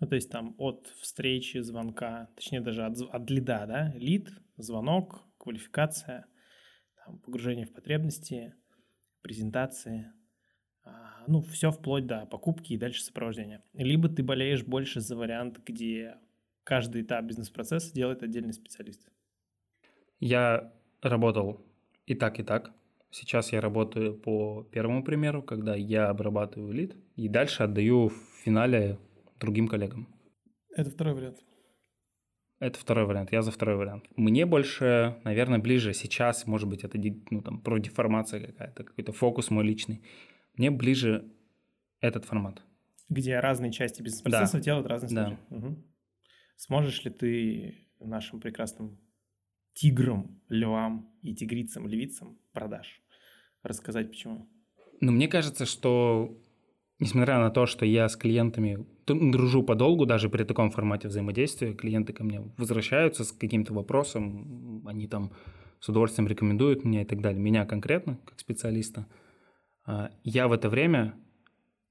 ну, 0.00 0.06
то 0.06 0.14
есть 0.14 0.30
там 0.30 0.54
от 0.56 0.86
встречи, 1.00 1.58
звонка, 1.58 2.30
точнее 2.34 2.62
даже 2.62 2.86
от, 2.86 2.98
от 3.00 3.30
лида, 3.30 3.66
да, 3.66 3.92
лид, 3.94 4.30
звонок, 4.56 5.22
квалификация, 5.36 6.24
там, 7.04 7.18
погружение 7.18 7.66
в 7.66 7.74
потребности, 7.74 8.54
презентации, 9.20 10.10
ну, 11.26 11.42
все 11.42 11.70
вплоть 11.70 12.06
до 12.06 12.26
покупки 12.26 12.72
и 12.72 12.76
дальше 12.76 13.02
сопровождения. 13.02 13.62
Либо 13.74 14.08
ты 14.08 14.22
болеешь 14.22 14.64
больше 14.64 15.00
за 15.00 15.16
вариант, 15.16 15.60
где 15.64 16.16
каждый 16.64 17.02
этап 17.02 17.24
бизнес-процесса 17.24 17.92
делает 17.94 18.22
отдельный 18.22 18.52
специалист. 18.52 19.08
Я 20.18 20.72
работал 21.02 21.64
и 22.06 22.14
так, 22.14 22.38
и 22.38 22.42
так. 22.42 22.72
Сейчас 23.10 23.52
я 23.52 23.60
работаю 23.60 24.14
по 24.14 24.62
первому 24.70 25.02
примеру, 25.02 25.42
когда 25.42 25.74
я 25.74 26.08
обрабатываю 26.08 26.72
лид 26.72 26.96
и 27.16 27.28
дальше 27.28 27.64
отдаю 27.64 28.08
в 28.08 28.14
финале 28.44 28.98
другим 29.40 29.66
коллегам. 29.66 30.06
Это 30.76 30.90
второй 30.90 31.14
вариант. 31.14 31.38
Это 32.60 32.78
второй 32.78 33.06
вариант. 33.06 33.32
Я 33.32 33.42
за 33.42 33.50
второй 33.50 33.76
вариант. 33.76 34.04
Мне 34.16 34.44
больше, 34.44 35.16
наверное, 35.24 35.58
ближе 35.58 35.94
сейчас, 35.94 36.46
может 36.46 36.68
быть, 36.68 36.84
это 36.84 36.98
ну, 37.30 37.40
там, 37.40 37.60
про 37.60 37.78
деформация 37.78 38.46
какая-то, 38.46 38.84
какой-то 38.84 39.12
фокус 39.12 39.50
мой 39.50 39.64
личный. 39.64 40.02
Мне 40.54 40.70
ближе 40.70 41.30
этот 42.00 42.24
формат. 42.24 42.62
Где 43.08 43.40
разные 43.40 43.72
части 43.72 44.02
бизнес-процесса 44.02 44.58
да. 44.58 44.62
делают 44.62 44.86
разные 44.86 45.38
да. 45.48 45.56
Угу. 45.56 45.84
Сможешь 46.56 47.04
ли 47.04 47.10
ты 47.10 47.88
нашим 47.98 48.40
прекрасным 48.40 48.98
тиграм, 49.72 50.40
львам 50.48 51.12
и 51.22 51.34
тигрицам, 51.34 51.88
львицам 51.88 52.38
продаж 52.52 53.02
рассказать 53.62 54.08
почему? 54.08 54.48
Ну, 55.00 55.12
мне 55.12 55.28
кажется, 55.28 55.66
что 55.66 56.38
несмотря 56.98 57.38
на 57.38 57.50
то, 57.50 57.66
что 57.66 57.84
я 57.84 58.08
с 58.08 58.16
клиентами 58.16 58.86
дружу 59.06 59.62
подолгу, 59.62 60.06
даже 60.06 60.28
при 60.28 60.44
таком 60.44 60.70
формате 60.70 61.08
взаимодействия, 61.08 61.74
клиенты 61.74 62.12
ко 62.12 62.22
мне 62.22 62.42
возвращаются 62.56 63.24
с 63.24 63.32
каким-то 63.32 63.74
вопросом, 63.74 64.86
они 64.86 65.08
там 65.08 65.32
с 65.80 65.88
удовольствием 65.88 66.28
рекомендуют 66.28 66.84
меня 66.84 67.02
и 67.02 67.04
так 67.06 67.20
далее, 67.20 67.40
меня 67.40 67.64
конкретно, 67.64 68.18
как 68.26 68.38
специалиста, 68.38 69.06
я 70.24 70.48
в 70.48 70.52
это 70.52 70.68
время 70.68 71.14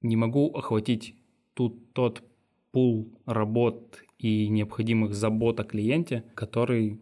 не 0.02 0.16
могу 0.16 0.52
охватить 0.54 1.16
тут 1.54 1.94
тот 1.94 2.24
пул 2.72 3.20
работ 3.26 4.04
и 4.18 4.48
необходимых 4.50 5.14
забот 5.14 5.60
о 5.60 5.64
клиенте, 5.64 6.24
который 6.36 7.00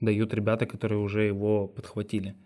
дают 0.00 0.34
ребята, 0.34 0.66
которые 0.66 1.00
уже 1.00 1.24
его 1.24 1.66
подхватили. 1.68 2.36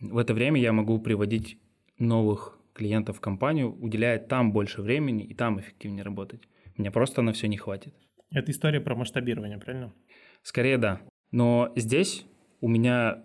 В 0.00 0.18
это 0.18 0.34
время 0.34 0.60
я 0.60 0.72
могу 0.72 0.98
приводить 0.98 1.58
новых 1.98 2.58
клиентов 2.74 3.16
в 3.16 3.20
компанию, 3.20 3.74
уделяя 3.80 4.18
там 4.18 4.52
больше 4.52 4.82
времени 4.82 5.24
и 5.24 5.34
там 5.34 5.58
эффективнее 5.58 6.02
работать. 6.02 6.42
Мне 6.76 6.90
просто 6.90 7.22
на 7.22 7.32
все 7.32 7.48
не 7.48 7.56
хватит. 7.56 7.94
Это 8.30 8.50
история 8.50 8.80
про 8.80 8.94
масштабирование, 8.94 9.58
правильно? 9.58 9.94
Скорее 10.42 10.76
да. 10.76 11.00
Но 11.30 11.72
здесь 11.76 12.26
у 12.60 12.68
меня, 12.68 13.24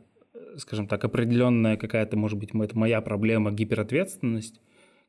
скажем 0.57 0.87
так, 0.87 1.03
определенная 1.03 1.77
какая-то, 1.77 2.17
может 2.17 2.37
быть, 2.39 2.51
это 2.53 2.77
моя 2.77 3.01
проблема, 3.01 3.51
гиперответственность, 3.51 4.61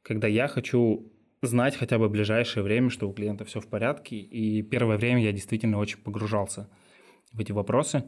когда 0.02 0.26
я 0.26 0.48
хочу 0.48 1.12
знать 1.42 1.76
хотя 1.76 1.98
бы 1.98 2.08
в 2.08 2.10
ближайшее 2.10 2.62
время, 2.62 2.90
что 2.90 3.08
у 3.08 3.12
клиента 3.12 3.44
все 3.44 3.60
в 3.60 3.66
порядке. 3.66 4.16
И 4.16 4.62
первое 4.62 4.96
время 4.96 5.22
я 5.22 5.32
действительно 5.32 5.78
очень 5.78 5.98
погружался 5.98 6.68
в 7.32 7.40
эти 7.40 7.52
вопросы. 7.52 8.04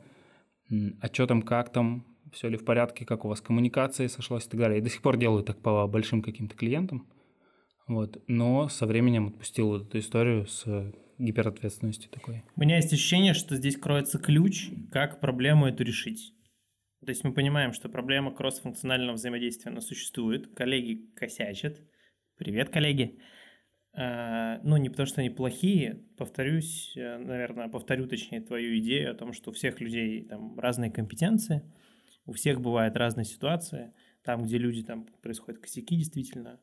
А 1.01 1.07
что 1.13 1.27
там, 1.27 1.43
как 1.43 1.73
там, 1.73 2.07
все 2.33 2.49
ли 2.49 2.57
в 2.57 2.65
порядке, 2.65 3.05
как 3.05 3.25
у 3.25 3.29
вас 3.29 3.41
коммуникация 3.41 4.09
сошлась 4.09 4.47
и 4.47 4.51
так 4.51 4.61
далее. 4.61 4.79
И 4.79 4.83
до 4.83 4.89
сих 4.89 5.03
пор 5.03 5.17
делаю 5.17 5.43
так 5.43 5.61
по 5.61 5.87
большим 5.87 6.23
каким-то 6.23 6.57
клиентам. 6.57 7.09
Вот. 7.87 8.23
Но 8.29 8.69
со 8.69 8.87
временем 8.87 9.29
отпустил 9.29 9.83
эту 9.83 9.99
историю 9.99 10.47
с 10.47 10.93
гиперответственностью 11.19 12.11
такой. 12.11 12.45
У 12.57 12.61
меня 12.61 12.77
есть 12.77 12.93
ощущение, 12.93 13.35
что 13.35 13.57
здесь 13.57 13.77
кроется 13.77 14.19
ключ, 14.19 14.71
как 14.91 15.21
проблему 15.21 15.67
эту 15.67 15.85
решить. 15.85 16.34
То 17.05 17.11
есть 17.11 17.25
мы 17.25 17.33
понимаем, 17.33 17.73
что 17.73 17.89
проблема 17.89 18.33
кросс-функционального 18.33 19.17
взаимодействия 19.17 19.71
она 19.71 19.81
существует, 19.81 20.55
коллеги 20.55 21.11
косячат. 21.15 21.81
Привет, 22.37 22.71
коллеги. 22.71 23.19
А, 23.93 24.61
ну, 24.65 24.77
не 24.77 24.89
потому 24.89 25.07
что 25.07 25.21
они 25.21 25.31
плохие, 25.31 26.03
повторюсь, 26.17 26.93
э, 26.97 27.19
наверное, 27.19 27.69
повторю 27.69 28.07
точнее 28.07 28.41
твою 28.41 28.79
идею 28.79 29.13
о 29.13 29.15
том, 29.15 29.33
что 29.33 29.51
у 29.51 29.53
всех 29.53 29.81
людей 29.81 30.25
там 30.25 30.59
разные 30.59 30.91
компетенции– 30.91 31.63
у 32.27 32.33
всех 32.33 32.61
бывают 32.61 32.97
разные 32.97 33.25
ситуации. 33.25 33.93
Там, 34.23 34.45
где 34.45 34.59
люди, 34.59 34.83
там 34.83 35.07
происходят 35.23 35.61
косяки, 35.61 35.97
действительно, 35.97 36.59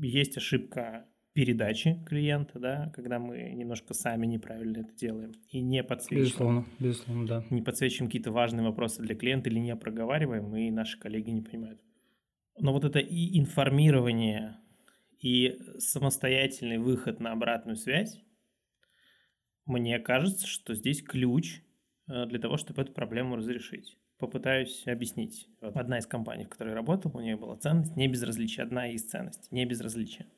есть 0.00 0.36
ошибка 0.36 1.06
передачи 1.36 2.02
клиента, 2.06 2.58
да, 2.58 2.90
когда 2.94 3.18
мы 3.18 3.52
немножко 3.52 3.92
сами 3.92 4.24
неправильно 4.24 4.78
это 4.78 4.94
делаем 4.94 5.34
и 5.50 5.60
не 5.60 5.84
подсвечиваем. 5.84 6.24
Безусловно, 6.24 6.66
безусловно, 6.78 7.26
да. 7.26 7.44
Не 7.50 7.60
подсвечиваем 7.60 8.08
какие-то 8.08 8.32
важные 8.32 8.64
вопросы 8.64 9.02
для 9.02 9.14
клиента 9.14 9.50
или 9.50 9.58
не 9.58 9.76
проговариваем, 9.76 10.56
и 10.56 10.70
наши 10.70 10.98
коллеги 10.98 11.28
не 11.28 11.42
понимают. 11.42 11.78
Но 12.58 12.72
вот 12.72 12.84
это 12.84 13.00
и 13.00 13.38
информирование, 13.38 14.56
и 15.20 15.58
самостоятельный 15.78 16.78
выход 16.78 17.20
на 17.20 17.32
обратную 17.32 17.76
связь, 17.76 18.18
мне 19.66 19.98
кажется, 19.98 20.46
что 20.46 20.74
здесь 20.74 21.02
ключ 21.02 21.60
э, 22.08 22.24
для 22.24 22.38
того, 22.38 22.56
чтобы 22.56 22.80
эту 22.80 22.92
проблему 22.92 23.36
разрешить. 23.36 23.98
Попытаюсь 24.16 24.86
объяснить. 24.86 25.48
Вот 25.60 25.76
одна 25.76 25.98
из 25.98 26.06
компаний, 26.06 26.46
в 26.46 26.48
которой 26.48 26.70
я 26.70 26.76
работал, 26.76 27.10
у 27.14 27.20
нее 27.20 27.36
была 27.36 27.58
ценность 27.58 27.94
не 27.94 28.08
безразличие. 28.08 28.64
Одна 28.64 28.90
из 28.90 29.04
ценностей 29.04 29.48
не 29.50 29.66
безразличие. 29.66 30.28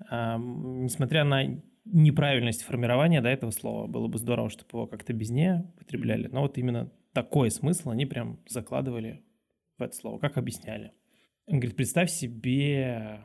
Несмотря 0.00 1.24
на 1.24 1.60
неправильность 1.84 2.62
формирования 2.62 3.20
да, 3.20 3.30
этого 3.30 3.50
слова, 3.50 3.86
было 3.86 4.08
бы 4.08 4.18
здорово, 4.18 4.50
чтобы 4.50 4.68
его 4.72 4.86
как-то 4.86 5.12
безнее 5.12 5.72
потребляли. 5.78 6.28
Но 6.28 6.42
вот 6.42 6.58
именно 6.58 6.92
такой 7.12 7.50
смысл 7.50 7.90
они 7.90 8.06
прям 8.06 8.40
закладывали 8.48 9.22
в 9.78 9.82
это 9.82 9.94
слово. 9.94 10.18
Как 10.18 10.36
объясняли? 10.36 10.92
Он 11.46 11.60
говорит, 11.60 11.76
представь 11.76 12.10
себе 12.10 13.20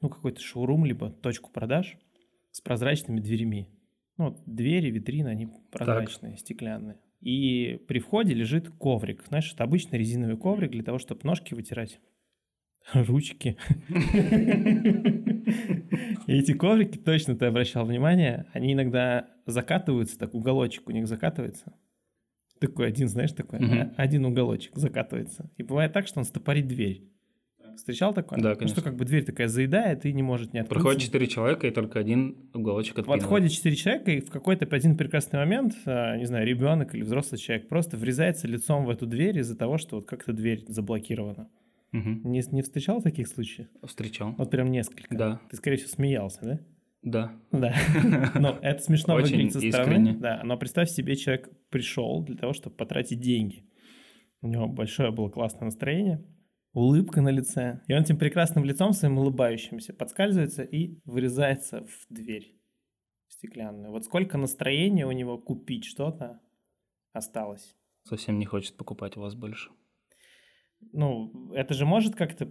ну, 0.00 0.08
какой-то 0.08 0.40
шоурум, 0.40 0.84
либо 0.84 1.10
точку 1.10 1.50
продаж 1.50 1.96
с 2.50 2.60
прозрачными 2.60 3.20
дверями. 3.20 3.68
Ну, 4.16 4.30
вот 4.30 4.42
двери, 4.46 4.90
витрины, 4.90 5.28
они 5.28 5.48
прозрачные, 5.70 6.32
так. 6.32 6.40
стеклянные. 6.40 6.98
И 7.20 7.80
при 7.88 7.98
входе 7.98 8.34
лежит 8.34 8.68
коврик. 8.68 9.24
Знаешь, 9.28 9.52
это 9.52 9.64
обычный 9.64 9.98
резиновый 9.98 10.36
коврик 10.36 10.70
для 10.72 10.82
того, 10.82 10.98
чтобы 10.98 11.20
ножки 11.24 11.54
вытирать. 11.54 12.00
Ручки. 12.92 13.56
И 16.26 16.38
эти 16.38 16.52
коврики, 16.52 16.98
точно 16.98 17.36
ты 17.36 17.46
обращал 17.46 17.84
внимание, 17.84 18.46
они 18.52 18.72
иногда 18.72 19.28
закатываются, 19.46 20.18
так 20.18 20.34
уголочек 20.34 20.88
у 20.88 20.92
них 20.92 21.06
закатывается. 21.06 21.72
Такой 22.60 22.86
один, 22.86 23.08
знаешь, 23.08 23.32
такой, 23.32 23.58
один 23.96 24.24
уголочек 24.24 24.76
закатывается. 24.76 25.50
И 25.56 25.62
бывает 25.62 25.92
так, 25.92 26.06
что 26.06 26.20
он 26.20 26.24
стопорит 26.24 26.68
дверь. 26.68 27.12
Встречал 27.76 28.12
такое? 28.12 28.38
Да, 28.38 28.54
конечно. 28.54 28.66
Ну, 28.66 28.68
что 28.68 28.82
как 28.82 28.96
бы 28.96 29.04
дверь 29.04 29.24
такая 29.24 29.48
заедает 29.48 30.04
и 30.04 30.12
не 30.12 30.22
может 30.22 30.52
не 30.52 30.60
открыться. 30.60 30.82
Проходит 30.82 31.02
четыре 31.02 31.26
человека, 31.26 31.66
и 31.66 31.70
только 31.70 31.98
один 31.98 32.36
уголочек 32.54 32.98
откинул. 32.98 33.18
Подходит 33.18 33.52
четыре 33.52 33.76
человека, 33.76 34.10
и 34.10 34.20
в 34.20 34.30
какой-то 34.30 34.66
один 34.70 34.96
прекрасный 34.96 35.38
момент, 35.38 35.74
а, 35.86 36.16
не 36.16 36.26
знаю, 36.26 36.46
ребенок 36.46 36.94
или 36.94 37.02
взрослый 37.02 37.38
человек 37.38 37.68
просто 37.68 37.96
врезается 37.96 38.46
лицом 38.46 38.84
в 38.84 38.90
эту 38.90 39.06
дверь 39.06 39.38
из-за 39.38 39.56
того, 39.56 39.78
что 39.78 39.96
вот 39.96 40.06
как-то 40.06 40.32
дверь 40.32 40.64
заблокирована. 40.68 41.48
Угу. 41.92 42.28
Не, 42.28 42.42
не 42.52 42.62
встречал 42.62 43.02
таких 43.02 43.28
случаев? 43.28 43.68
Встречал. 43.84 44.34
Вот 44.38 44.50
прям 44.50 44.70
несколько. 44.70 45.14
Да. 45.14 45.40
Ты, 45.50 45.56
скорее 45.56 45.76
всего, 45.76 45.90
смеялся, 45.90 46.40
да? 46.42 46.60
Да. 47.02 47.32
Да. 47.50 47.74
Но 48.34 48.58
это 48.62 48.82
смешно 48.82 49.14
выглядит 49.14 49.52
со 49.52 49.60
стороны. 49.60 50.14
Да. 50.14 50.40
Но 50.44 50.56
представь 50.56 50.88
себе, 50.90 51.16
человек 51.16 51.50
пришел 51.68 52.22
для 52.22 52.36
того, 52.36 52.52
чтобы 52.52 52.76
потратить 52.76 53.20
деньги. 53.20 53.64
У 54.40 54.48
него 54.48 54.66
большое 54.68 55.10
было 55.10 55.28
классное 55.28 55.66
настроение 55.66 56.24
улыбка 56.72 57.20
на 57.20 57.28
лице. 57.28 57.80
И 57.86 57.94
он 57.94 58.02
этим 58.02 58.18
прекрасным 58.18 58.64
лицом 58.64 58.92
своим 58.92 59.18
улыбающимся 59.18 59.92
подскальзывается 59.92 60.62
и 60.62 60.98
вырезается 61.04 61.84
в 61.84 62.06
дверь 62.08 62.58
стеклянную. 63.28 63.90
Вот 63.90 64.04
сколько 64.04 64.38
настроения 64.38 65.06
у 65.06 65.12
него 65.12 65.38
купить 65.38 65.84
что-то 65.84 66.40
осталось. 67.12 67.76
Совсем 68.04 68.38
не 68.38 68.46
хочет 68.46 68.76
покупать 68.76 69.16
у 69.16 69.20
вас 69.20 69.34
больше. 69.34 69.70
Ну, 70.92 71.52
это 71.54 71.74
же 71.74 71.86
может 71.86 72.14
как-то 72.14 72.46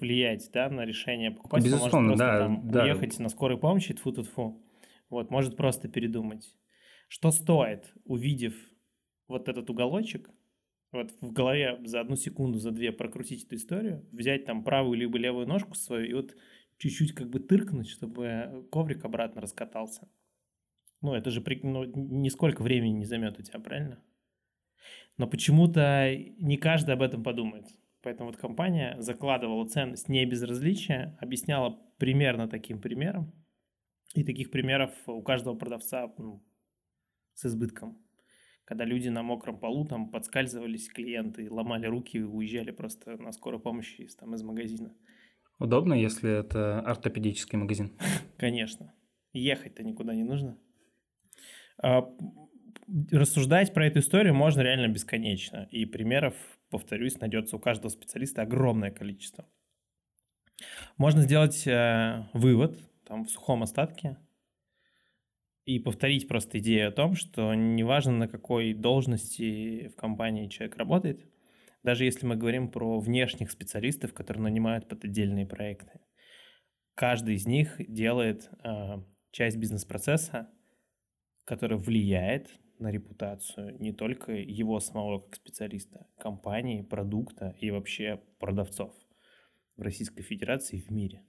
влиять, 0.00 0.50
да, 0.52 0.68
на 0.70 0.84
решение 0.84 1.30
покупать. 1.30 1.64
Безусловно, 1.64 2.00
может 2.00 2.18
да, 2.18 2.38
там 2.38 2.68
да. 2.68 2.84
уехать 2.84 3.18
на 3.18 3.28
скорой 3.28 3.58
помощи, 3.58 3.94
тфу 3.94 4.12
тфу 4.12 4.22
тфу 4.22 4.62
Вот, 5.10 5.30
может 5.30 5.56
просто 5.56 5.88
передумать. 5.88 6.56
Что 7.08 7.30
стоит, 7.30 7.92
увидев 8.04 8.54
вот 9.28 9.48
этот 9.48 9.70
уголочек, 9.70 10.30
вот 10.92 11.12
в 11.20 11.32
голове 11.32 11.80
за 11.84 12.00
одну 12.00 12.16
секунду, 12.16 12.58
за 12.58 12.70
две 12.70 12.92
прокрутить 12.92 13.44
эту 13.44 13.56
историю, 13.56 14.06
взять 14.12 14.46
там 14.46 14.64
правую 14.64 14.98
либо 14.98 15.18
левую 15.18 15.46
ножку 15.46 15.74
свою 15.74 16.06
и 16.06 16.12
вот 16.14 16.34
чуть-чуть 16.78 17.12
как 17.12 17.30
бы 17.30 17.40
тыркнуть, 17.40 17.88
чтобы 17.88 18.66
коврик 18.70 19.04
обратно 19.04 19.40
раскатался. 19.40 20.08
Ну, 21.00 21.14
это 21.14 21.30
же 21.30 21.40
при... 21.40 21.60
ну, 21.62 21.84
нисколько 21.84 22.62
времени 22.62 22.98
не 22.98 23.04
займет 23.04 23.38
у 23.38 23.42
тебя, 23.42 23.60
правильно? 23.60 24.02
Но 25.16 25.26
почему-то 25.26 26.14
не 26.38 26.56
каждый 26.56 26.94
об 26.94 27.02
этом 27.02 27.22
подумает. 27.22 27.66
Поэтому 28.02 28.30
вот 28.30 28.38
компания 28.38 28.96
закладывала 28.98 29.66
ценность 29.66 30.08
не 30.08 30.24
безразличия, 30.26 31.16
объясняла 31.20 31.78
примерно 31.98 32.48
таким 32.48 32.80
примером. 32.80 33.32
И 34.14 34.24
таких 34.24 34.50
примеров 34.50 34.90
у 35.06 35.22
каждого 35.22 35.56
продавца 35.56 36.12
ну, 36.18 36.44
с 37.34 37.46
избытком 37.46 38.04
когда 38.64 38.84
люди 38.84 39.08
на 39.08 39.22
мокром 39.22 39.58
полу 39.58 39.86
там 39.86 40.10
подскальзывались, 40.10 40.88
клиенты 40.88 41.50
ломали 41.50 41.86
руки 41.86 42.18
и 42.18 42.22
уезжали 42.22 42.70
просто 42.70 43.16
на 43.20 43.32
скорой 43.32 43.60
помощи 43.60 44.02
из, 44.02 44.16
там, 44.16 44.34
из 44.34 44.42
магазина. 44.42 44.94
Удобно, 45.58 45.94
если 45.94 46.40
это 46.40 46.80
ортопедический 46.80 47.58
магазин? 47.58 47.92
Конечно. 48.38 48.94
Ехать-то 49.32 49.82
никуда 49.82 50.14
не 50.14 50.24
нужно. 50.24 50.58
Рассуждать 53.10 53.72
про 53.72 53.86
эту 53.86 54.00
историю 54.00 54.34
можно 54.34 54.60
реально 54.60 54.88
бесконечно. 54.88 55.68
И 55.70 55.86
примеров, 55.86 56.34
повторюсь, 56.70 57.18
найдется 57.18 57.56
у 57.56 57.58
каждого 57.58 57.88
специалиста 57.88 58.42
огромное 58.42 58.90
количество. 58.90 59.46
Можно 60.96 61.22
сделать 61.22 61.66
э, 61.66 62.28
вывод 62.32 62.78
там 63.04 63.24
в 63.24 63.30
сухом 63.30 63.62
остатке, 63.62 64.16
и 65.64 65.78
повторить 65.78 66.28
просто 66.28 66.58
идею 66.58 66.88
о 66.88 66.92
том, 66.92 67.14
что 67.14 67.54
неважно 67.54 68.12
на 68.12 68.28
какой 68.28 68.74
должности 68.74 69.88
в 69.88 69.96
компании 69.96 70.48
человек 70.48 70.76
работает, 70.76 71.26
даже 71.82 72.04
если 72.04 72.26
мы 72.26 72.36
говорим 72.36 72.70
про 72.70 72.98
внешних 73.00 73.50
специалистов, 73.50 74.12
которые 74.12 74.42
нанимают 74.42 74.88
под 74.88 75.04
отдельные 75.04 75.46
проекты, 75.46 76.00
каждый 76.94 77.36
из 77.36 77.46
них 77.46 77.76
делает 77.78 78.50
э, 78.62 79.02
часть 79.30 79.56
бизнес-процесса, 79.56 80.50
которая 81.44 81.78
влияет 81.78 82.50
на 82.78 82.90
репутацию 82.90 83.76
не 83.80 83.92
только 83.92 84.32
его 84.32 84.80
самого 84.80 85.20
как 85.20 85.36
специалиста, 85.36 86.06
компании, 86.18 86.82
продукта 86.82 87.54
и 87.60 87.70
вообще 87.70 88.20
продавцов 88.38 88.92
в 89.76 89.82
Российской 89.82 90.22
Федерации 90.22 90.78
и 90.78 90.82
в 90.82 90.90
мире. 90.90 91.22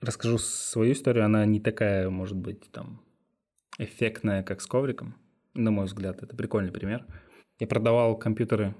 Расскажу 0.00 0.38
свою 0.38 0.92
историю, 0.92 1.24
она 1.24 1.44
не 1.46 1.60
такая, 1.60 2.10
может 2.10 2.36
быть, 2.36 2.70
там 2.70 3.02
эффектная, 3.78 4.42
как 4.42 4.60
с 4.60 4.66
ковриком. 4.66 5.16
На 5.54 5.70
мой 5.70 5.86
взгляд, 5.86 6.22
это 6.22 6.36
прикольный 6.36 6.72
пример. 6.72 7.06
Я 7.58 7.66
продавал 7.66 8.18
компьютеры 8.18 8.74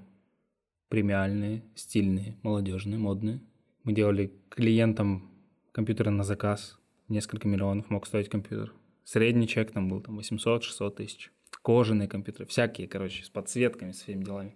премиальные, 0.89 1.63
стильные, 1.75 2.37
молодежные, 2.43 2.99
модные. 2.99 3.41
Мы 3.83 3.93
делали 3.93 4.33
клиентам 4.49 5.31
компьютеры 5.71 6.11
на 6.11 6.23
заказ. 6.23 6.79
Несколько 7.07 7.47
миллионов 7.47 7.89
мог 7.89 8.05
стоить 8.07 8.29
компьютер. 8.29 8.73
Средний 9.03 9.47
чек 9.47 9.71
там 9.71 9.87
был 9.87 10.01
там 10.01 10.19
800-600 10.19 10.95
тысяч. 10.95 11.31
Кожаные 11.65 12.07
компьютеры, 12.07 12.45
всякие, 12.45 12.87
короче, 12.87 13.23
с 13.23 13.29
подсветками, 13.29 13.91
с 13.91 14.03
всеми 14.03 14.23
делами. 14.23 14.53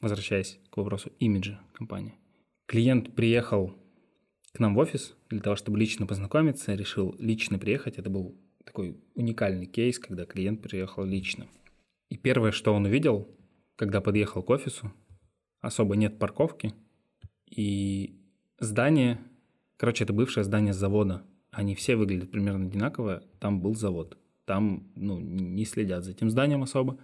Возвращаясь 0.00 0.58
к 0.70 0.78
вопросу 0.78 1.12
имиджа 1.18 1.60
компании. 1.74 2.14
Клиент 2.64 3.14
приехал 3.14 3.74
к 4.54 4.58
нам 4.58 4.74
в 4.74 4.78
офис 4.78 5.14
для 5.28 5.40
того, 5.40 5.56
чтобы 5.56 5.78
лично 5.78 6.06
познакомиться, 6.06 6.74
решил 6.74 7.14
лично 7.18 7.58
приехать. 7.58 7.98
Это 7.98 8.08
был 8.08 8.34
такой 8.64 8.96
уникальный 9.14 9.66
кейс, 9.66 9.98
когда 9.98 10.24
клиент 10.24 10.62
приехал 10.62 11.04
лично. 11.04 11.48
И 12.08 12.16
первое, 12.16 12.50
что 12.50 12.72
он 12.72 12.86
увидел, 12.86 13.28
когда 13.76 14.00
подъехал 14.00 14.42
к 14.42 14.48
офису, 14.48 14.90
особо 15.60 15.96
нет 15.96 16.18
парковки, 16.18 16.72
и 17.44 18.22
здание, 18.58 19.20
короче, 19.76 20.04
это 20.04 20.14
бывшее 20.14 20.44
здание 20.44 20.72
завода, 20.72 21.26
они 21.50 21.74
все 21.74 21.94
выглядят 21.94 22.30
примерно 22.30 22.68
одинаково, 22.68 23.22
там 23.38 23.60
был 23.60 23.74
завод, 23.74 24.16
там, 24.48 24.90
ну, 24.96 25.20
не 25.20 25.66
следят 25.66 26.04
за 26.04 26.12
этим 26.12 26.30
зданием 26.30 26.62
особо. 26.62 26.98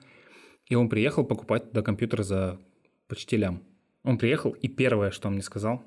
И 0.66 0.74
он 0.74 0.88
приехал 0.88 1.24
покупать 1.24 1.68
туда 1.68 1.82
компьютер 1.82 2.22
за 2.22 2.58
почти 3.06 3.36
лям. 3.36 3.62
Он 4.02 4.16
приехал, 4.16 4.52
и 4.52 4.66
первое, 4.66 5.10
что 5.10 5.28
он 5.28 5.34
мне 5.34 5.42
сказал, 5.42 5.82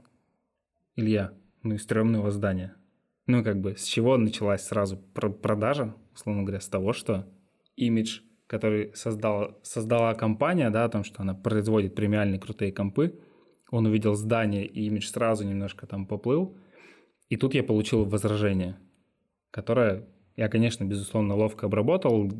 Илья, 0.95 1.33
ну 1.63 1.73
и 1.73 1.77
стрёмное 1.79 2.19
у 2.19 2.23
вас 2.23 2.35
здание. 2.35 2.75
Ну, 3.25 3.43
как 3.43 3.59
бы, 3.59 3.75
с 3.75 3.83
чего 3.83 4.17
началась 4.17 4.63
сразу 4.63 4.97
продажа, 4.97 5.95
условно 6.13 6.43
говоря, 6.43 6.61
с 6.61 6.69
того, 6.69 6.93
что 6.93 7.27
имидж, 7.75 8.21
который 8.45 8.93
создала, 8.93 9.57
создала 9.63 10.13
компания, 10.13 10.69
да, 10.69 10.85
о 10.85 10.89
том, 10.89 11.03
что 11.03 11.23
она 11.23 11.33
производит 11.33 11.95
премиальные 11.95 12.39
крутые 12.39 12.71
компы, 12.71 13.19
он 13.71 13.87
увидел 13.87 14.13
здание, 14.13 14.65
и 14.65 14.85
имидж 14.85 15.07
сразу 15.07 15.43
немножко 15.43 15.87
там 15.87 16.05
поплыл. 16.05 16.55
И 17.29 17.35
тут 17.35 17.55
я 17.55 17.63
получил 17.63 18.05
возражение, 18.05 18.77
которое 19.51 20.07
я, 20.37 20.49
конечно, 20.49 20.85
безусловно, 20.85 21.35
ловко 21.35 21.65
обработал. 21.65 22.31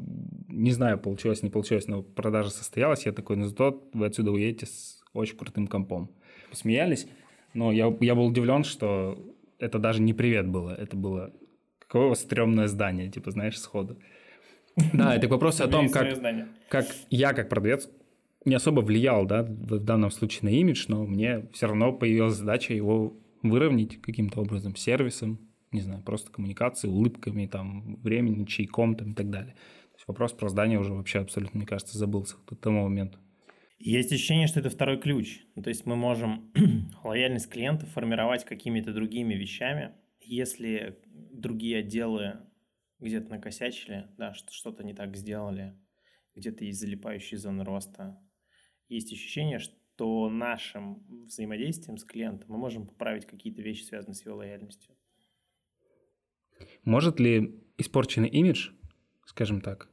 Не 0.48 0.72
знаю, 0.72 1.00
получилось, 1.00 1.42
не 1.42 1.50
получилось, 1.50 1.88
но 1.88 2.04
продажа 2.04 2.52
состоялась. 2.52 3.06
Я 3.06 3.12
такой, 3.12 3.36
ну 3.38 3.46
зато 3.46 3.84
вы 3.94 4.06
отсюда 4.06 4.32
уедете 4.32 4.68
с 4.68 5.02
очень 5.14 5.36
крутым 5.36 5.68
компом. 5.68 6.12
Посмеялись, 6.50 7.08
но 7.56 7.72
я, 7.72 7.94
я 8.00 8.16
был 8.16 8.28
удивлен, 8.28 8.64
что 8.64 9.18
это 9.60 9.80
даже 9.80 10.02
не 10.02 10.14
привет 10.14 10.48
было, 10.48 10.76
это 10.76 10.96
было 10.96 11.34
какое 11.80 12.06
у 12.06 12.10
вас 12.10 12.22
стрёмное 12.22 12.68
здание, 12.68 13.10
типа, 13.10 13.32
знаешь, 13.32 13.60
сходу. 13.60 13.98
Да, 14.94 15.16
это 15.16 15.28
к 15.28 15.32
вопросу 15.32 15.64
о 15.64 15.68
том, 15.68 15.90
как, 15.90 16.08
как 16.70 16.86
я, 17.10 17.34
как 17.34 17.50
продавец, 17.50 17.90
не 18.46 18.54
особо 18.54 18.82
влиял, 18.82 19.26
да, 19.26 19.42
в 19.44 19.80
данном 19.80 20.12
случае 20.12 20.42
на 20.44 20.50
имидж, 20.50 20.86
но 20.88 21.04
мне 21.06 21.48
все 21.52 21.66
равно 21.66 21.92
появилась 21.94 22.36
задача 22.36 22.74
его 22.74 23.18
выровнять 23.42 24.00
каким-то 24.02 24.42
образом, 24.42 24.76
сервисом, 24.76 25.40
не 25.78 25.84
знаю, 25.84 26.04
просто 26.04 26.32
коммуникацией, 26.32 26.94
улыбками, 26.94 27.48
там, 27.48 27.96
временем, 28.02 28.46
чайком 28.46 28.96
там, 28.96 29.14
и 29.14 29.16
так 29.16 29.30
далее. 29.30 29.56
вопрос 30.06 30.34
про 30.34 30.50
здание 30.50 30.80
уже 30.80 30.94
вообще 30.94 31.20
абсолютно, 31.20 31.58
мне 31.58 31.68
кажется, 31.68 31.98
забылся 31.98 32.36
к 32.46 32.56
тому 32.56 32.84
моменту. 32.84 33.20
Есть 33.80 34.12
ощущение, 34.12 34.48
что 34.48 34.60
это 34.60 34.70
второй 34.70 35.00
ключ. 35.00 35.42
Ну, 35.56 35.62
то 35.62 35.70
есть 35.70 35.86
мы 35.86 35.96
можем 35.96 36.52
лояльность 37.04 37.50
клиентов 37.50 37.90
формировать 37.90 38.44
какими-то 38.44 38.94
другими 38.94 39.36
вещами. 39.36 39.94
Если 40.22 41.00
другие 41.06 41.80
отделы 41.80 42.40
где-то 43.00 43.30
накосячили, 43.30 44.08
да, 44.18 44.34
что-то 44.34 44.84
не 44.84 44.96
так 44.96 45.16
сделали, 45.16 45.78
где-то 46.36 46.66
есть 46.66 46.80
залипающие 46.80 47.38
зоны 47.38 47.64
роста, 47.64 48.20
есть 48.90 49.14
ощущение, 49.14 49.60
что 49.60 50.30
нашим 50.30 51.06
взаимодействием 51.26 51.98
с 51.98 52.04
клиентом 52.04 52.50
мы 52.50 52.58
можем 52.58 52.88
поправить 52.88 53.26
какие-то 53.26 53.62
вещи, 53.62 53.84
связанные 53.84 54.16
с 54.16 54.26
его 54.26 54.38
лояльностью. 54.38 54.96
Может 56.84 57.20
ли 57.20 57.56
испорченный 57.78 58.30
имидж, 58.30 58.70
скажем 59.26 59.62
так, 59.62 59.90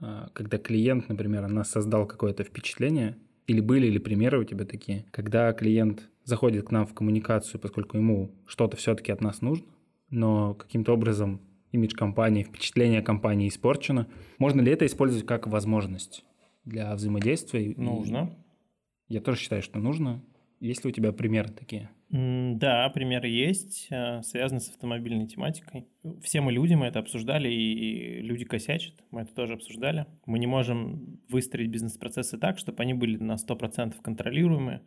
а, 0.00 0.28
когда 0.32 0.58
клиент, 0.58 1.08
например, 1.08 1.48
нас 1.48 1.70
создал 1.70 2.06
какое-то 2.06 2.44
впечатление, 2.44 3.16
или 3.46 3.60
были 3.60 3.88
ли 3.88 3.98
примеры 3.98 4.40
у 4.40 4.44
тебя 4.44 4.64
такие, 4.64 5.06
когда 5.10 5.52
клиент 5.52 6.08
заходит 6.24 6.68
к 6.68 6.70
нам 6.70 6.86
в 6.86 6.94
коммуникацию, 6.94 7.60
поскольку 7.60 7.96
ему 7.96 8.34
что-то 8.46 8.76
все-таки 8.76 9.12
от 9.12 9.20
нас 9.20 9.40
нужно, 9.40 9.66
но 10.10 10.54
каким-то 10.54 10.92
образом 10.92 11.40
имидж 11.72 11.94
компании, 11.94 12.44
впечатление 12.44 13.02
компании 13.02 13.48
испорчено. 13.48 14.06
Можно 14.38 14.60
ли 14.60 14.70
это 14.70 14.86
использовать 14.86 15.26
как 15.26 15.46
возможность 15.46 16.24
для 16.64 16.94
взаимодействия? 16.94 17.74
Нужно. 17.76 18.36
Я 19.08 19.20
тоже 19.20 19.38
считаю, 19.38 19.62
что 19.62 19.78
нужно. 19.78 20.22
Есть 20.60 20.84
ли 20.84 20.90
у 20.90 20.92
тебя 20.92 21.12
примеры 21.12 21.48
такие? 21.50 21.90
Да, 22.12 22.90
примеры 22.90 23.28
есть, 23.28 23.86
э, 23.90 24.22
связанные 24.22 24.60
с 24.60 24.68
автомобильной 24.68 25.26
тематикой. 25.26 25.86
Все 26.22 26.42
мы 26.42 26.52
люди, 26.52 26.74
мы 26.74 26.86
это 26.86 26.98
обсуждали, 26.98 27.48
и 27.48 28.20
люди 28.20 28.44
косячат, 28.44 28.94
мы 29.10 29.22
это 29.22 29.34
тоже 29.34 29.54
обсуждали. 29.54 30.06
Мы 30.26 30.38
не 30.38 30.46
можем 30.46 31.20
выстроить 31.30 31.70
бизнес-процессы 31.70 32.36
так, 32.36 32.58
чтобы 32.58 32.82
они 32.82 32.92
были 32.92 33.16
на 33.16 33.36
100% 33.36 33.94
контролируемые, 34.02 34.82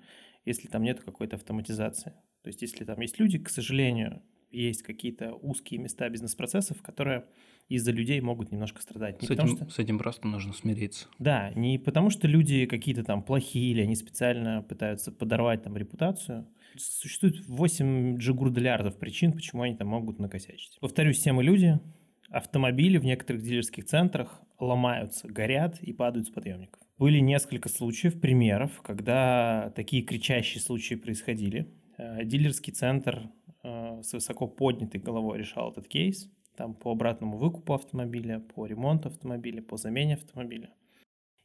если 0.45 0.67
там 0.67 0.83
нет 0.83 1.01
какой-то 1.01 1.35
автоматизации. 1.37 2.13
То 2.43 2.49
есть 2.49 2.61
если 2.61 2.85
там 2.85 3.01
есть 3.01 3.19
люди, 3.19 3.39
к 3.39 3.49
сожалению, 3.49 4.21
есть 4.51 4.83
какие-то 4.83 5.33
узкие 5.33 5.79
места 5.79 6.07
бизнес-процессов, 6.09 6.83
которые 6.83 7.25
из-за 7.67 7.91
людей 7.91 8.21
могут 8.21 8.51
немножко 8.51 8.81
страдать. 8.83 9.21
Не 9.21 9.27
с, 9.27 9.31
этим, 9.31 9.47
что... 9.47 9.69
с 9.69 9.79
этим 9.79 9.97
просто 9.97 10.27
нужно 10.27 10.53
смириться. 10.53 11.07
Да, 11.17 11.51
не 11.55 11.79
потому 11.79 12.11
что 12.11 12.27
люди 12.27 12.67
какие-то 12.67 13.03
там 13.03 13.23
плохие 13.23 13.71
или 13.71 13.81
они 13.81 13.95
специально 13.95 14.61
пытаются 14.61 15.11
подорвать 15.11 15.63
там 15.63 15.75
репутацию. 15.75 16.47
Существует 16.77 17.45
8 17.47 18.17
джигурдиллиардов 18.17 18.97
причин, 18.97 19.33
почему 19.33 19.63
они 19.63 19.75
там 19.75 19.87
могут 19.87 20.19
накосячить. 20.19 20.77
Повторюсь, 20.79 21.17
все 21.17 21.31
мы 21.31 21.43
люди, 21.43 21.79
автомобили 22.29 22.97
в 22.97 23.05
некоторых 23.05 23.43
дилерских 23.43 23.85
центрах 23.85 24.41
ломаются, 24.59 25.27
горят 25.27 25.81
и 25.81 25.93
падают 25.93 26.27
с 26.27 26.31
подъемников. 26.31 26.81
Были 26.97 27.19
несколько 27.19 27.69
случаев, 27.69 28.19
примеров, 28.19 28.81
когда 28.81 29.71
такие 29.75 30.03
кричащие 30.03 30.61
случаи 30.61 30.95
происходили. 30.95 31.67
Э, 31.97 32.23
дилерский 32.23 32.73
центр 32.73 33.29
Э, 33.65 34.03
с 34.03 34.13
высоко 34.13 34.47
поднятой 34.47 35.01
головой 35.01 35.39
решал 35.39 35.71
этот 35.71 35.87
кейс, 35.87 36.29
там 36.55 36.75
по 36.75 36.91
обратному 36.91 37.37
выкупу 37.37 37.73
автомобиля, 37.73 38.39
по 38.39 38.67
ремонту 38.67 39.09
автомобиля, 39.09 39.63
по 39.63 39.77
замене 39.77 40.13
автомобиля. 40.13 40.69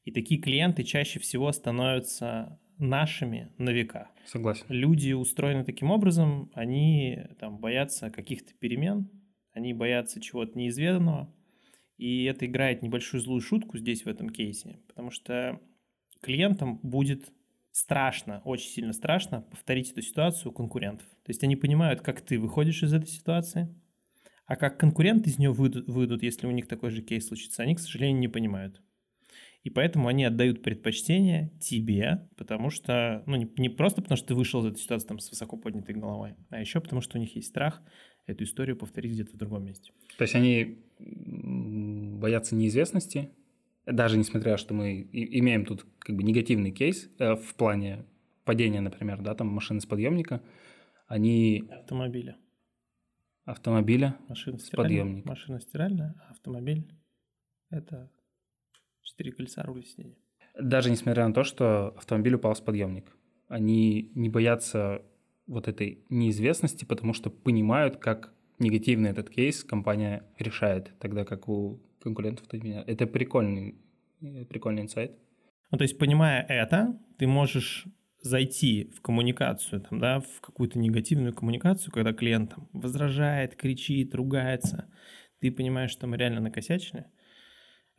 И 0.04 0.12
такие 0.12 0.38
клиенты 0.38 0.84
чаще 0.84 1.18
всего 1.18 1.50
становятся 1.50 2.58
нашими 2.80 3.52
на 3.58 3.70
века. 3.70 4.10
Согласен. 4.26 4.64
Люди 4.68 5.12
устроены 5.12 5.64
таким 5.64 5.90
образом, 5.90 6.50
они 6.54 7.26
там 7.38 7.58
боятся 7.58 8.10
каких-то 8.10 8.54
перемен, 8.54 9.10
они 9.52 9.72
боятся 9.74 10.20
чего-то 10.20 10.58
неизведанного, 10.58 11.32
и 11.96 12.24
это 12.24 12.46
играет 12.46 12.82
небольшую 12.82 13.20
злую 13.20 13.40
шутку 13.40 13.78
здесь 13.78 14.04
в 14.04 14.08
этом 14.08 14.30
кейсе, 14.30 14.80
потому 14.88 15.10
что 15.10 15.60
клиентам 16.22 16.78
будет 16.82 17.30
страшно, 17.72 18.40
очень 18.44 18.70
сильно 18.70 18.92
страшно 18.92 19.42
повторить 19.42 19.92
эту 19.92 20.02
ситуацию 20.02 20.50
у 20.50 20.54
конкурентов. 20.54 21.06
То 21.06 21.30
есть 21.30 21.44
они 21.44 21.56
понимают, 21.56 22.00
как 22.00 22.20
ты 22.20 22.38
выходишь 22.38 22.82
из 22.82 22.92
этой 22.92 23.08
ситуации, 23.08 23.68
а 24.46 24.56
как 24.56 24.80
конкуренты 24.80 25.30
из 25.30 25.38
нее 25.38 25.52
выйдут, 25.52 25.86
выйдут, 25.86 26.22
если 26.22 26.46
у 26.46 26.50
них 26.50 26.66
такой 26.66 26.90
же 26.90 27.02
кейс 27.02 27.28
случится, 27.28 27.62
они, 27.62 27.76
к 27.76 27.80
сожалению, 27.80 28.18
не 28.18 28.28
понимают. 28.28 28.82
И 29.62 29.68
поэтому 29.68 30.08
они 30.08 30.24
отдают 30.24 30.62
предпочтение 30.62 31.52
тебе, 31.60 32.28
потому 32.36 32.70
что, 32.70 33.22
ну, 33.26 33.36
не, 33.36 33.50
не 33.58 33.68
просто 33.68 34.00
потому, 34.00 34.16
что 34.16 34.28
ты 34.28 34.34
вышел 34.34 34.60
из 34.62 34.72
этой 34.72 34.78
ситуации 34.78 35.06
там 35.06 35.18
с 35.18 35.30
высоко 35.30 35.58
поднятой 35.58 35.94
головой, 35.94 36.34
а 36.48 36.60
еще 36.60 36.80
потому, 36.80 37.02
что 37.02 37.18
у 37.18 37.20
них 37.20 37.36
есть 37.36 37.48
страх 37.48 37.82
эту 38.26 38.44
историю 38.44 38.76
повторить 38.76 39.12
где-то 39.12 39.32
в 39.32 39.36
другом 39.36 39.64
месте. 39.64 39.92
То 40.16 40.22
есть 40.22 40.34
они 40.34 40.78
боятся 40.98 42.54
неизвестности, 42.54 43.30
даже 43.84 44.16
несмотря, 44.16 44.56
что 44.56 44.72
мы 44.72 45.08
имеем 45.12 45.66
тут 45.66 45.86
как 45.98 46.16
бы 46.16 46.22
негативный 46.22 46.70
кейс 46.70 47.10
э, 47.18 47.34
в 47.34 47.54
плане 47.54 48.04
падения, 48.44 48.80
например, 48.80 49.20
да, 49.20 49.34
там 49.34 49.48
машины 49.48 49.80
с 49.80 49.86
подъемника, 49.86 50.42
они... 51.06 51.64
Автомобиля. 51.70 52.36
Автомобиля 53.44 54.16
машина 54.28 54.58
с 54.58 54.70
подъемником. 54.70 55.30
Машина 55.30 55.60
стиральная, 55.60 56.14
а 56.26 56.30
автомобиль– 56.30 56.88
это 57.70 58.10
четыре 59.10 59.32
колеса, 59.32 59.62
руль 59.62 59.84
сиденья. 59.84 60.16
Даже 60.58 60.90
несмотря 60.90 61.26
на 61.26 61.34
то, 61.34 61.44
что 61.44 61.88
автомобиль 61.96 62.34
упал 62.34 62.54
с 62.54 62.60
подъемник. 62.60 63.16
Они 63.48 64.10
не 64.14 64.28
боятся 64.28 65.02
вот 65.46 65.68
этой 65.68 66.04
неизвестности, 66.08 66.84
потому 66.84 67.12
что 67.12 67.30
понимают, 67.30 67.96
как 67.96 68.32
негативно 68.58 69.08
этот 69.08 69.30
кейс 69.30 69.64
компания 69.64 70.24
решает, 70.38 70.92
тогда 71.00 71.24
как 71.24 71.48
у 71.48 71.80
конкурентов 72.00 72.46
это 72.52 73.06
прикольный, 73.06 73.74
э, 74.22 74.44
прикольный 74.44 74.82
инсайт. 74.82 75.18
Ну, 75.70 75.78
то 75.78 75.82
есть, 75.82 75.98
понимая 75.98 76.44
это, 76.48 76.98
ты 77.18 77.26
можешь 77.26 77.86
зайти 78.22 78.92
в 78.94 79.00
коммуникацию, 79.00 79.80
там, 79.80 79.98
да, 79.98 80.20
в 80.20 80.40
какую-то 80.40 80.78
негативную 80.78 81.34
коммуникацию, 81.34 81.92
когда 81.92 82.12
клиент 82.12 82.54
там, 82.54 82.68
возражает, 82.72 83.56
кричит, 83.56 84.14
ругается, 84.14 84.88
ты 85.40 85.50
понимаешь, 85.50 85.90
что 85.90 86.06
мы 86.06 86.16
реально 86.16 86.40
накосячили. 86.40 87.06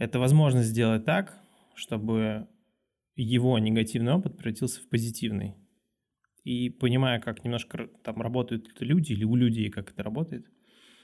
Это 0.01 0.17
возможность 0.17 0.69
сделать 0.69 1.05
так, 1.05 1.37
чтобы 1.75 2.47
его 3.15 3.59
негативный 3.59 4.13
опыт 4.13 4.35
превратился 4.35 4.81
в 4.81 4.89
позитивный. 4.89 5.53
И 6.43 6.71
понимая, 6.71 7.19
как 7.19 7.43
немножко 7.43 7.87
там 8.03 8.19
работают 8.19 8.65
люди 8.79 9.11
или 9.11 9.25
у 9.25 9.35
людей, 9.35 9.69
как 9.69 9.91
это 9.91 10.01
работает, 10.01 10.47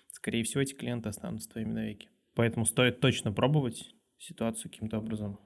скорее 0.10 0.44
всего, 0.44 0.62
эти 0.64 0.74
клиенты 0.74 1.10
останутся 1.10 1.48
твоими 1.48 1.74
навеки. 1.74 2.10
Поэтому 2.34 2.66
стоит 2.66 3.00
точно 3.00 3.32
пробовать 3.32 3.94
ситуацию 4.18 4.72
каким-то 4.72 4.98
образом 4.98 5.38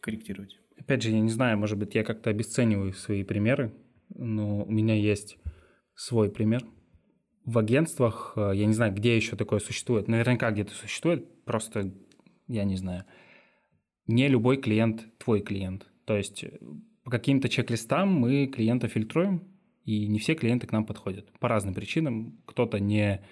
корректировать. 0.00 0.58
Опять 0.76 1.04
же, 1.04 1.12
я 1.12 1.20
не 1.20 1.30
знаю, 1.30 1.58
может 1.58 1.78
быть, 1.78 1.94
я 1.94 2.02
как-то 2.02 2.30
обесцениваю 2.30 2.92
свои 2.92 3.22
примеры, 3.22 3.72
но 4.08 4.64
у 4.64 4.70
меня 4.72 4.96
есть 4.96 5.38
свой 5.94 6.28
пример. 6.28 6.66
В 7.44 7.56
агентствах, 7.58 8.32
э, 8.34 8.50
я 8.56 8.66
не 8.66 8.72
знаю, 8.72 8.92
где 8.92 9.14
еще 9.14 9.36
такое 9.36 9.60
существует, 9.60 10.08
наверняка 10.08 10.50
где-то 10.50 10.72
существует, 10.72 11.44
просто 11.44 11.94
я 12.48 12.64
не 12.64 12.76
знаю. 12.76 13.04
Не 14.06 14.28
любой 14.28 14.56
клиент 14.56 15.06
твой 15.18 15.40
клиент. 15.40 15.86
То 16.04 16.16
есть 16.16 16.44
э, 16.44 16.58
по 17.04 17.10
каким-то 17.10 17.48
чек-листам 17.48 18.12
мы 18.12 18.46
клиента 18.46 18.88
фильтруем, 18.88 19.42
и 19.84 20.08
не 20.08 20.18
все 20.18 20.34
клиенты 20.34 20.66
к 20.66 20.72
нам 20.72 20.84
подходят. 20.84 21.30
По 21.38 21.48
разным 21.48 21.74
причинам. 21.74 22.38
Кто-то 22.44 22.80
не 22.80 23.22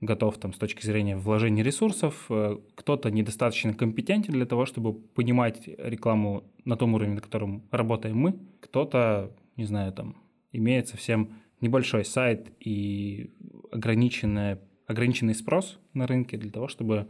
готов 0.00 0.38
там 0.38 0.54
с 0.54 0.58
точки 0.58 0.84
зрения 0.84 1.16
вложения 1.16 1.62
ресурсов, 1.62 2.26
э, 2.30 2.58
кто-то 2.74 3.10
недостаточно 3.10 3.74
компетентен 3.74 4.32
для 4.32 4.46
того, 4.46 4.66
чтобы 4.66 4.94
понимать 4.94 5.68
рекламу 5.78 6.44
на 6.64 6.76
том 6.76 6.94
уровне, 6.94 7.14
на 7.14 7.20
котором 7.20 7.68
работаем 7.70 8.16
мы, 8.16 8.38
кто-то, 8.60 9.36
не 9.56 9.64
знаю, 9.64 9.92
там, 9.92 10.16
имеет 10.52 10.88
совсем 10.88 11.34
небольшой 11.60 12.04
сайт 12.04 12.50
и 12.60 13.30
ограниченный, 13.70 14.58
ограниченный 14.86 15.34
спрос 15.34 15.78
на 15.92 16.06
рынке 16.06 16.36
для 16.38 16.50
того, 16.50 16.68
чтобы 16.68 17.08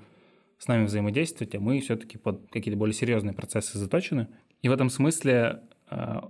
с 0.60 0.68
нами 0.68 0.84
взаимодействовать, 0.84 1.54
а 1.54 1.60
мы 1.60 1.80
все-таки 1.80 2.18
под 2.18 2.50
какие-то 2.50 2.78
более 2.78 2.92
серьезные 2.92 3.32
процессы 3.32 3.78
заточены. 3.78 4.28
И 4.60 4.68
в 4.68 4.72
этом 4.72 4.90
смысле 4.90 5.62
э, 5.90 6.20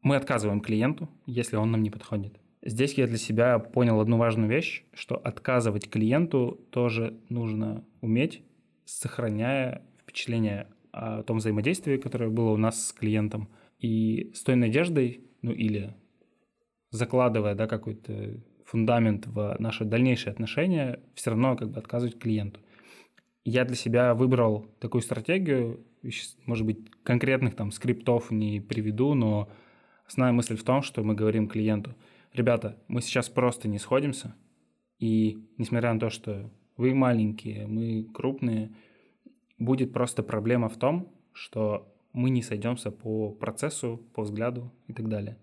мы 0.00 0.16
отказываем 0.16 0.62
клиенту, 0.62 1.10
если 1.26 1.56
он 1.56 1.70
нам 1.70 1.82
не 1.82 1.90
подходит. 1.90 2.40
Здесь 2.62 2.94
я 2.94 3.06
для 3.06 3.18
себя 3.18 3.58
понял 3.58 4.00
одну 4.00 4.16
важную 4.16 4.48
вещь, 4.48 4.84
что 4.94 5.16
отказывать 5.16 5.90
клиенту 5.90 6.58
тоже 6.70 7.20
нужно 7.28 7.84
уметь, 8.00 8.42
сохраняя 8.86 9.82
впечатление 10.00 10.66
о 10.90 11.22
том 11.22 11.36
взаимодействии, 11.36 11.98
которое 11.98 12.30
было 12.30 12.50
у 12.50 12.56
нас 12.56 12.88
с 12.88 12.92
клиентом, 12.94 13.50
и 13.78 14.32
с 14.34 14.42
той 14.44 14.56
надеждой, 14.56 15.20
ну 15.42 15.52
или 15.52 15.94
закладывая 16.90 17.54
да, 17.54 17.66
какой-то 17.66 18.40
фундамент 18.64 19.26
в 19.26 19.56
наши 19.58 19.84
дальнейшие 19.84 20.32
отношения, 20.32 21.00
все 21.14 21.30
равно 21.30 21.54
как 21.54 21.70
бы 21.70 21.78
отказывать 21.78 22.18
клиенту. 22.18 22.60
Я 23.44 23.64
для 23.64 23.76
себя 23.76 24.14
выбрал 24.14 24.66
такую 24.80 25.02
стратегию, 25.02 25.84
может 26.46 26.66
быть, 26.66 26.78
конкретных 27.02 27.56
там 27.56 27.72
скриптов 27.72 28.30
не 28.30 28.60
приведу, 28.60 29.14
но 29.14 29.48
основная 30.06 30.32
мысль 30.32 30.56
в 30.56 30.64
том, 30.64 30.82
что 30.82 31.02
мы 31.02 31.14
говорим 31.14 31.48
клиенту– 31.48 31.94
ребята, 32.32 32.78
мы 32.88 33.02
сейчас 33.02 33.28
просто 33.28 33.68
не 33.68 33.78
сходимся, 33.78 34.34
и 34.98 35.38
несмотря 35.58 35.92
на 35.92 36.00
то, 36.00 36.10
что 36.10 36.50
вы 36.76 36.94
маленькие, 36.94 37.66
мы 37.66 38.04
крупные, 38.14 38.74
будет 39.58 39.92
просто 39.92 40.22
проблема 40.22 40.68
в 40.68 40.76
том, 40.76 41.12
что 41.32 41.92
мы 42.12 42.30
не 42.30 42.42
сойдемся 42.42 42.90
по 42.90 43.30
процессу, 43.30 44.00
по 44.14 44.22
взгляду 44.22 44.72
и 44.86 44.92
так 44.92 45.08
далее. 45.08 45.38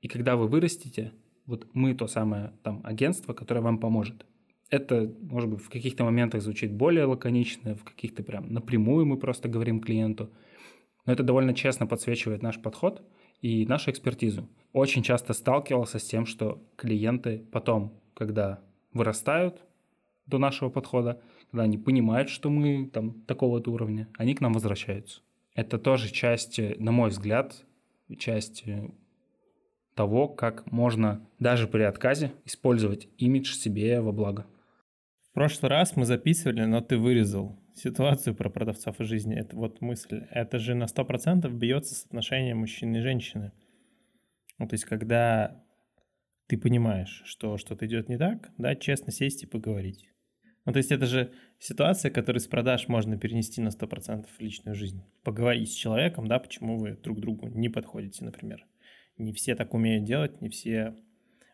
И 0.00 0.08
когда 0.08 0.36
вы 0.36 0.48
вырастете, 0.48 1.12
вот 1.46 1.66
мы 1.74 1.94
то 1.94 2.06
самое 2.06 2.52
там 2.62 2.80
агентство, 2.84 3.32
которое 3.32 3.60
вам 3.60 3.78
поможет. 3.78 4.26
Это, 4.70 5.12
может 5.20 5.50
быть, 5.50 5.60
в 5.60 5.68
каких-то 5.68 6.04
моментах 6.04 6.42
звучит 6.42 6.72
более 6.72 7.04
лаконично, 7.04 7.74
в 7.76 7.84
каких-то 7.84 8.22
прям 8.22 8.52
напрямую 8.52 9.06
мы 9.06 9.18
просто 9.18 9.48
говорим 9.48 9.80
клиенту. 9.80 10.30
Но 11.06 11.12
это 11.12 11.22
довольно 11.22 11.54
честно 11.54 11.86
подсвечивает 11.86 12.42
наш 12.42 12.60
подход 12.60 13.02
и 13.40 13.66
нашу 13.66 13.90
экспертизу. 13.90 14.48
Очень 14.72 15.02
часто 15.02 15.34
сталкивался 15.34 15.98
с 15.98 16.04
тем, 16.04 16.26
что 16.26 16.62
клиенты 16.76 17.44
потом, 17.52 18.00
когда 18.14 18.60
вырастают 18.92 19.60
до 20.26 20.38
нашего 20.38 20.70
подхода, 20.70 21.20
когда 21.50 21.64
они 21.64 21.78
понимают, 21.78 22.30
что 22.30 22.48
мы 22.48 22.88
там 22.92 23.20
такого-то 23.26 23.70
уровня, 23.70 24.08
они 24.16 24.34
к 24.34 24.40
нам 24.40 24.54
возвращаются. 24.54 25.20
Это 25.54 25.78
тоже 25.78 26.10
часть, 26.10 26.58
на 26.78 26.90
мой 26.90 27.10
взгляд, 27.10 27.64
часть 28.18 28.64
того, 29.94 30.28
как 30.28 30.70
можно 30.72 31.24
даже 31.38 31.68
при 31.68 31.82
отказе 31.82 32.32
использовать 32.44 33.08
имидж 33.18 33.54
себе 33.54 34.00
во 34.00 34.12
благо. 34.12 34.46
В 35.34 35.36
прошлый 35.36 35.68
раз 35.68 35.96
мы 35.96 36.04
записывали, 36.04 36.64
но 36.64 36.80
ты 36.80 36.96
вырезал 36.96 37.58
ситуацию 37.74 38.36
про 38.36 38.50
продавцов 38.50 39.00
и 39.00 39.04
жизни. 39.04 39.34
Это 39.34 39.56
вот 39.56 39.80
мысль. 39.80 40.22
Это 40.30 40.60
же 40.60 40.76
на 40.76 40.84
100% 40.84 41.50
бьется 41.50 41.96
с 41.96 42.06
отношения 42.06 42.54
мужчины 42.54 42.98
и 42.98 43.00
женщины. 43.00 43.50
Ну, 44.60 44.68
то 44.68 44.74
есть, 44.74 44.84
когда 44.84 45.60
ты 46.46 46.56
понимаешь, 46.56 47.24
что 47.24 47.58
что-то 47.58 47.84
идет 47.86 48.08
не 48.08 48.16
так, 48.16 48.52
да, 48.58 48.76
честно 48.76 49.10
сесть 49.10 49.42
и 49.42 49.48
поговорить. 49.48 50.08
Ну, 50.66 50.72
то 50.72 50.76
есть 50.76 50.92
это 50.92 51.04
же 51.06 51.32
ситуация, 51.58 52.12
которую 52.12 52.40
с 52.40 52.46
продаж 52.46 52.86
можно 52.86 53.18
перенести 53.18 53.60
на 53.60 53.70
100% 53.70 54.28
в 54.28 54.40
личную 54.40 54.76
жизнь. 54.76 55.02
Поговорить 55.24 55.72
с 55.72 55.74
человеком, 55.74 56.28
да, 56.28 56.38
почему 56.38 56.78
вы 56.78 56.92
друг 56.92 57.18
другу 57.18 57.48
не 57.48 57.68
подходите, 57.68 58.24
например. 58.24 58.64
Не 59.18 59.32
все 59.32 59.56
так 59.56 59.74
умеют 59.74 60.04
делать, 60.04 60.40
не 60.40 60.48
все 60.48 60.94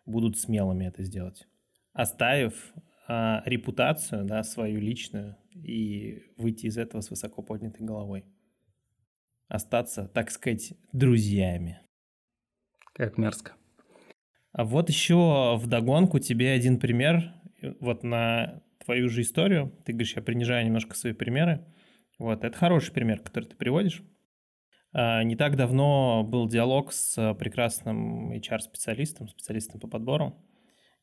будут 0.04 0.38
смелыми 0.38 0.84
это 0.84 1.02
сделать. 1.02 1.48
Оставив 1.94 2.74
а, 3.12 3.42
репутацию, 3.44 4.24
да, 4.24 4.44
свою 4.44 4.78
личную, 4.78 5.36
и 5.52 6.22
выйти 6.36 6.66
из 6.66 6.78
этого 6.78 7.00
с 7.00 7.10
высоко 7.10 7.42
поднятой 7.42 7.84
головой. 7.84 8.24
Остаться, 9.48 10.06
так 10.06 10.30
сказать, 10.30 10.74
друзьями. 10.92 11.80
Как 12.94 13.18
мерзко. 13.18 13.54
А 14.52 14.62
вот 14.62 14.88
еще 14.90 15.56
в 15.56 15.66
догонку 15.66 16.20
тебе 16.20 16.52
один 16.52 16.78
пример, 16.78 17.34
вот 17.80 18.04
на 18.04 18.62
твою 18.84 19.08
же 19.08 19.22
историю. 19.22 19.76
Ты 19.84 19.90
говоришь, 19.90 20.14
я 20.14 20.22
принижаю 20.22 20.64
немножко 20.64 20.94
свои 20.94 21.12
примеры. 21.12 21.66
Вот, 22.20 22.44
это 22.44 22.56
хороший 22.56 22.92
пример, 22.92 23.18
который 23.22 23.46
ты 23.46 23.56
приводишь. 23.56 24.04
А, 24.92 25.24
не 25.24 25.34
так 25.34 25.56
давно 25.56 26.22
был 26.22 26.48
диалог 26.48 26.92
с 26.92 27.34
прекрасным 27.34 28.30
HR-специалистом, 28.30 29.26
специалистом 29.26 29.80
по 29.80 29.88
подбору. 29.88 30.40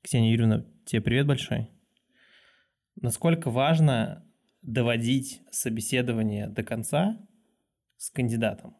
Ксения 0.02 0.32
Юрьевна, 0.32 0.66
тебе 0.86 1.02
привет 1.02 1.28
большой. 1.28 1.77
Насколько 3.00 3.52
важно 3.52 4.26
доводить 4.64 5.42
собеседование 5.52 6.48
до 6.48 6.64
конца 6.64 7.18
с 7.98 8.10
кандидатом, 8.10 8.76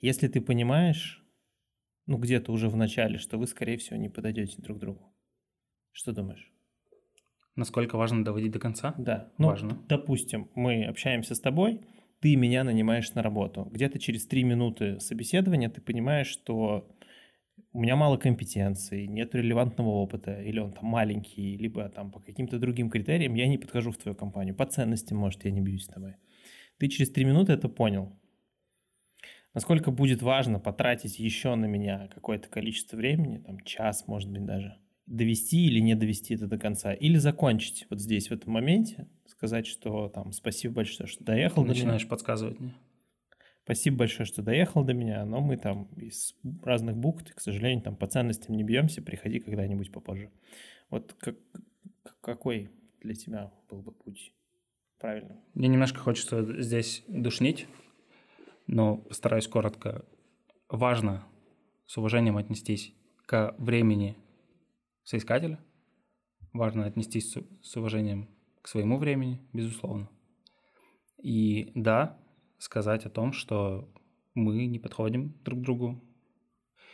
если 0.00 0.28
ты 0.28 0.40
понимаешь, 0.40 1.24
ну 2.06 2.16
где-то 2.16 2.52
уже 2.52 2.68
в 2.68 2.76
начале, 2.76 3.18
что 3.18 3.38
вы, 3.38 3.46
скорее 3.46 3.76
всего, 3.76 3.96
не 3.96 4.08
подойдете 4.08 4.62
друг 4.62 4.78
другу. 4.78 5.12
Что 5.90 6.12
думаешь? 6.12 6.52
Насколько 7.56 7.96
важно 7.96 8.24
доводить 8.24 8.52
до 8.52 8.60
конца? 8.60 8.94
Да. 8.96 9.32
Ну, 9.36 9.48
важно. 9.48 9.82
Допустим, 9.88 10.48
мы 10.54 10.84
общаемся 10.84 11.34
с 11.34 11.40
тобой, 11.40 11.80
ты 12.20 12.36
меня 12.36 12.62
нанимаешь 12.62 13.12
на 13.14 13.22
работу. 13.22 13.64
Где-то 13.64 13.98
через 13.98 14.26
три 14.26 14.44
минуты 14.44 15.00
собеседования 15.00 15.68
ты 15.68 15.80
понимаешь, 15.80 16.28
что 16.28 16.88
у 17.72 17.80
меня 17.80 17.96
мало 17.96 18.16
компетенций, 18.16 19.06
нет 19.06 19.34
релевантного 19.34 19.88
опыта, 19.88 20.40
или 20.40 20.58
он 20.58 20.72
там 20.72 20.86
маленький, 20.86 21.56
либо 21.56 21.88
там 21.88 22.10
по 22.10 22.20
каким-то 22.20 22.58
другим 22.58 22.90
критериям 22.90 23.34
я 23.34 23.46
не 23.46 23.58
подхожу 23.58 23.90
в 23.90 23.96
твою 23.96 24.14
компанию. 24.14 24.54
По 24.54 24.66
ценностям, 24.66 25.18
может, 25.18 25.44
я 25.44 25.50
не 25.50 25.60
бьюсь 25.60 25.84
с 25.84 25.88
тобой. 25.88 26.16
Ты 26.78 26.88
через 26.88 27.10
три 27.10 27.24
минуты 27.24 27.52
это 27.52 27.68
понял. 27.68 28.16
Насколько 29.52 29.90
будет 29.90 30.22
важно 30.22 30.60
потратить 30.60 31.18
еще 31.18 31.54
на 31.56 31.66
меня 31.66 32.08
какое-то 32.14 32.48
количество 32.48 32.96
времени, 32.96 33.38
там 33.38 33.60
час, 33.60 34.06
может 34.06 34.30
быть, 34.30 34.44
даже, 34.44 34.78
довести 35.06 35.66
или 35.66 35.80
не 35.80 35.94
довести 35.96 36.34
это 36.34 36.46
до 36.46 36.56
конца, 36.56 36.94
или 36.94 37.16
закончить 37.16 37.86
вот 37.90 38.00
здесь, 38.00 38.28
в 38.28 38.32
этом 38.32 38.52
моменте, 38.52 39.08
сказать, 39.26 39.66
что 39.66 40.08
там 40.08 40.32
спасибо 40.32 40.74
большое, 40.74 41.08
что 41.08 41.24
доехал. 41.24 41.64
Начинаешь 41.64 42.02
меня. 42.02 42.10
подсказывать 42.10 42.60
мне. 42.60 42.74
Спасибо 43.64 43.98
большое, 43.98 44.26
что 44.26 44.42
доехал 44.42 44.84
до 44.84 44.94
меня, 44.94 45.24
но 45.24 45.40
мы 45.40 45.56
там 45.56 45.84
из 45.96 46.34
разных 46.62 46.96
бухт, 46.96 47.32
к 47.32 47.40
сожалению, 47.40 47.82
там 47.82 47.96
по 47.96 48.06
ценностям 48.06 48.56
не 48.56 48.64
бьемся, 48.64 49.02
приходи 49.02 49.38
когда-нибудь 49.38 49.92
попозже. 49.92 50.30
Вот 50.88 51.14
как, 51.18 51.36
какой 52.20 52.70
для 53.00 53.14
тебя 53.14 53.52
был 53.68 53.82
бы 53.82 53.92
путь 53.92 54.32
правильный? 54.98 55.36
Мне 55.54 55.68
немножко 55.68 56.00
хочется 56.00 56.60
здесь 56.60 57.04
душнить, 57.06 57.66
но 58.66 58.96
постараюсь 58.96 59.46
коротко. 59.46 60.04
Важно 60.68 61.24
с 61.86 61.96
уважением 61.98 62.36
отнестись 62.36 62.94
к 63.26 63.54
времени 63.58 64.16
соискателя, 65.04 65.58
важно 66.52 66.86
отнестись 66.86 67.36
с 67.62 67.76
уважением 67.76 68.28
к 68.62 68.68
своему 68.68 68.98
времени, 68.98 69.40
безусловно. 69.52 70.08
И 71.22 71.72
да, 71.74 72.19
сказать 72.60 73.06
о 73.06 73.10
том, 73.10 73.32
что 73.32 73.88
мы 74.34 74.66
не 74.66 74.78
подходим 74.78 75.34
друг 75.44 75.58
к 75.58 75.62
другу. 75.62 76.04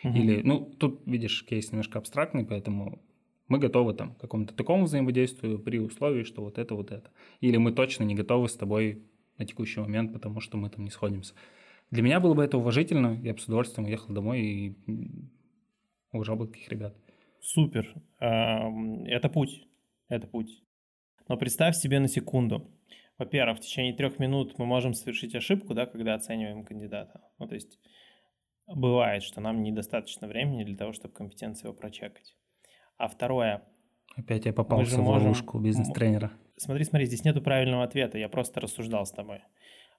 Угу. 0.04 0.14
Или, 0.14 0.42
ну, 0.42 0.64
тут, 0.78 1.06
видишь, 1.06 1.44
кейс 1.44 1.70
немножко 1.72 1.98
абстрактный, 1.98 2.46
поэтому 2.46 3.02
мы 3.48 3.58
готовы 3.58 3.92
там 3.92 4.14
к 4.14 4.20
какому-то 4.20 4.54
такому 4.54 4.84
взаимодействию 4.84 5.58
при 5.58 5.78
условии, 5.80 6.22
что 6.22 6.42
вот 6.42 6.58
это, 6.58 6.74
вот 6.74 6.92
это. 6.92 7.10
Или 7.40 7.58
мы 7.58 7.72
точно 7.72 8.04
не 8.04 8.14
готовы 8.14 8.48
с 8.48 8.54
тобой 8.54 9.04
на 9.38 9.44
текущий 9.44 9.80
момент, 9.80 10.12
потому 10.12 10.40
что 10.40 10.56
мы 10.56 10.70
там 10.70 10.84
не 10.84 10.90
сходимся. 10.90 11.34
Для 11.90 12.02
меня 12.02 12.20
было 12.20 12.34
бы 12.34 12.42
это 12.42 12.58
уважительно, 12.58 13.20
я 13.22 13.32
бы 13.34 13.38
с 13.38 13.44
удовольствием 13.44 13.86
уехал 13.86 14.14
домой 14.14 14.40
и 14.40 14.76
уважал 16.12 16.36
бы 16.36 16.46
таких 16.46 16.68
ребят. 16.68 16.96
Супер. 17.40 17.94
Это 18.18 19.28
путь. 19.28 19.66
Это 20.08 20.26
путь. 20.26 20.62
Но 21.28 21.36
представь 21.36 21.76
себе 21.76 22.00
на 22.00 22.08
секунду, 22.08 22.70
во-первых, 23.18 23.58
в 23.58 23.60
течение 23.60 23.94
трех 23.94 24.18
минут 24.18 24.58
мы 24.58 24.66
можем 24.66 24.94
совершить 24.94 25.34
ошибку, 25.34 25.74
да, 25.74 25.86
когда 25.86 26.14
оцениваем 26.14 26.64
кандидата. 26.64 27.20
Ну, 27.38 27.46
то 27.46 27.54
есть 27.54 27.78
бывает, 28.66 29.22
что 29.22 29.40
нам 29.40 29.62
недостаточно 29.62 30.26
времени 30.28 30.64
для 30.64 30.76
того, 30.76 30.92
чтобы 30.92 31.14
компетенции 31.14 31.66
его 31.66 31.74
прочекать. 31.74 32.36
А 32.98 33.08
второе... 33.08 33.62
Опять 34.16 34.46
я 34.46 34.52
попался 34.52 35.00
в 35.00 35.08
ловушку 35.08 35.58
бизнес-тренера. 35.58 36.32
Смотри, 36.56 36.84
смотри, 36.84 37.06
здесь 37.06 37.24
нету 37.24 37.42
правильного 37.42 37.84
ответа, 37.84 38.18
я 38.18 38.28
просто 38.28 38.60
рассуждал 38.60 39.04
с 39.04 39.12
тобой. 39.12 39.40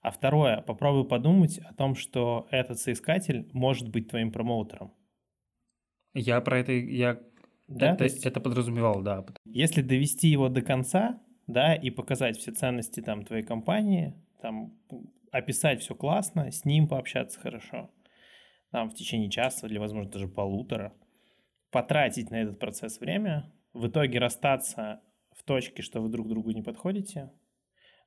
А 0.01 0.12
второе, 0.12 0.62
попробуй 0.62 1.08
подумать 1.08 1.60
о 1.60 1.73
том, 1.73 1.95
что 1.95 2.47
этот 2.49 2.80
соискатель 2.80 3.49
может 3.53 3.89
быть 3.89 4.10
твоим 4.10 4.32
промоутером. 4.32 4.93
Я 6.13 6.41
про 6.41 6.60
это, 6.60 6.71
я 6.71 7.19
да? 7.67 7.93
это, 7.93 8.06
есть, 8.06 8.25
это 8.25 8.39
подразумевал, 8.39 9.01
да. 9.01 9.25
Если 9.45 9.82
довести 9.82 10.30
его 10.30 10.49
до 10.49 10.62
конца, 10.62 11.21
да, 11.47 11.73
и 11.73 11.89
показать 11.89 12.38
все 12.38 12.51
ценности 12.51 13.01
там 13.01 13.25
твоей 13.25 13.43
компании, 13.43 14.13
там 14.41 14.77
описать 15.31 15.81
все 15.81 15.95
классно, 15.95 16.51
с 16.51 16.65
ним 16.65 16.88
пообщаться 16.88 17.39
хорошо, 17.39 17.89
там 18.71 18.89
в 18.89 18.93
течение 18.93 19.29
часа 19.29 19.67
или, 19.67 19.77
возможно, 19.77 20.12
даже 20.12 20.27
полутора, 20.27 20.93
потратить 21.71 22.29
на 22.31 22.41
этот 22.41 22.60
процесс 22.60 22.99
время, 22.99 23.51
в 23.73 23.88
итоге 23.88 24.19
расстаться 24.19 25.01
в 25.31 25.43
точке, 25.43 25.81
что 25.81 26.01
вы 26.01 26.10
друг 26.10 26.27
другу 26.27 26.51
не 26.51 26.62
подходите, 26.62 27.31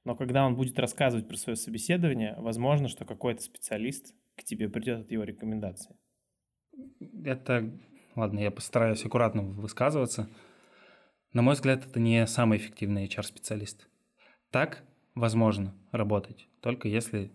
но 0.04 0.16
когда 0.16 0.46
он 0.46 0.56
будет 0.56 0.78
рассказывать 0.78 1.28
про 1.28 1.36
свое 1.36 1.56
собеседование, 1.56 2.34
возможно, 2.38 2.88
что 2.88 3.04
какой-то 3.04 3.42
специалист 3.42 4.14
к 4.34 4.44
тебе 4.44 4.68
придет 4.68 5.00
от 5.00 5.10
его 5.10 5.24
рекомендации. 5.24 5.96
Это, 7.24 7.70
ладно, 8.16 8.40
я 8.40 8.50
постараюсь 8.50 9.04
аккуратно 9.04 9.42
высказываться. 9.42 10.28
На 11.32 11.42
мой 11.42 11.54
взгляд, 11.54 11.86
это 11.86 12.00
не 12.00 12.26
самый 12.26 12.58
эффективный 12.58 13.06
HR-специалист. 13.06 13.88
Так 14.50 14.82
возможно 15.14 15.74
работать, 15.92 16.48
только 16.60 16.88
если 16.88 17.30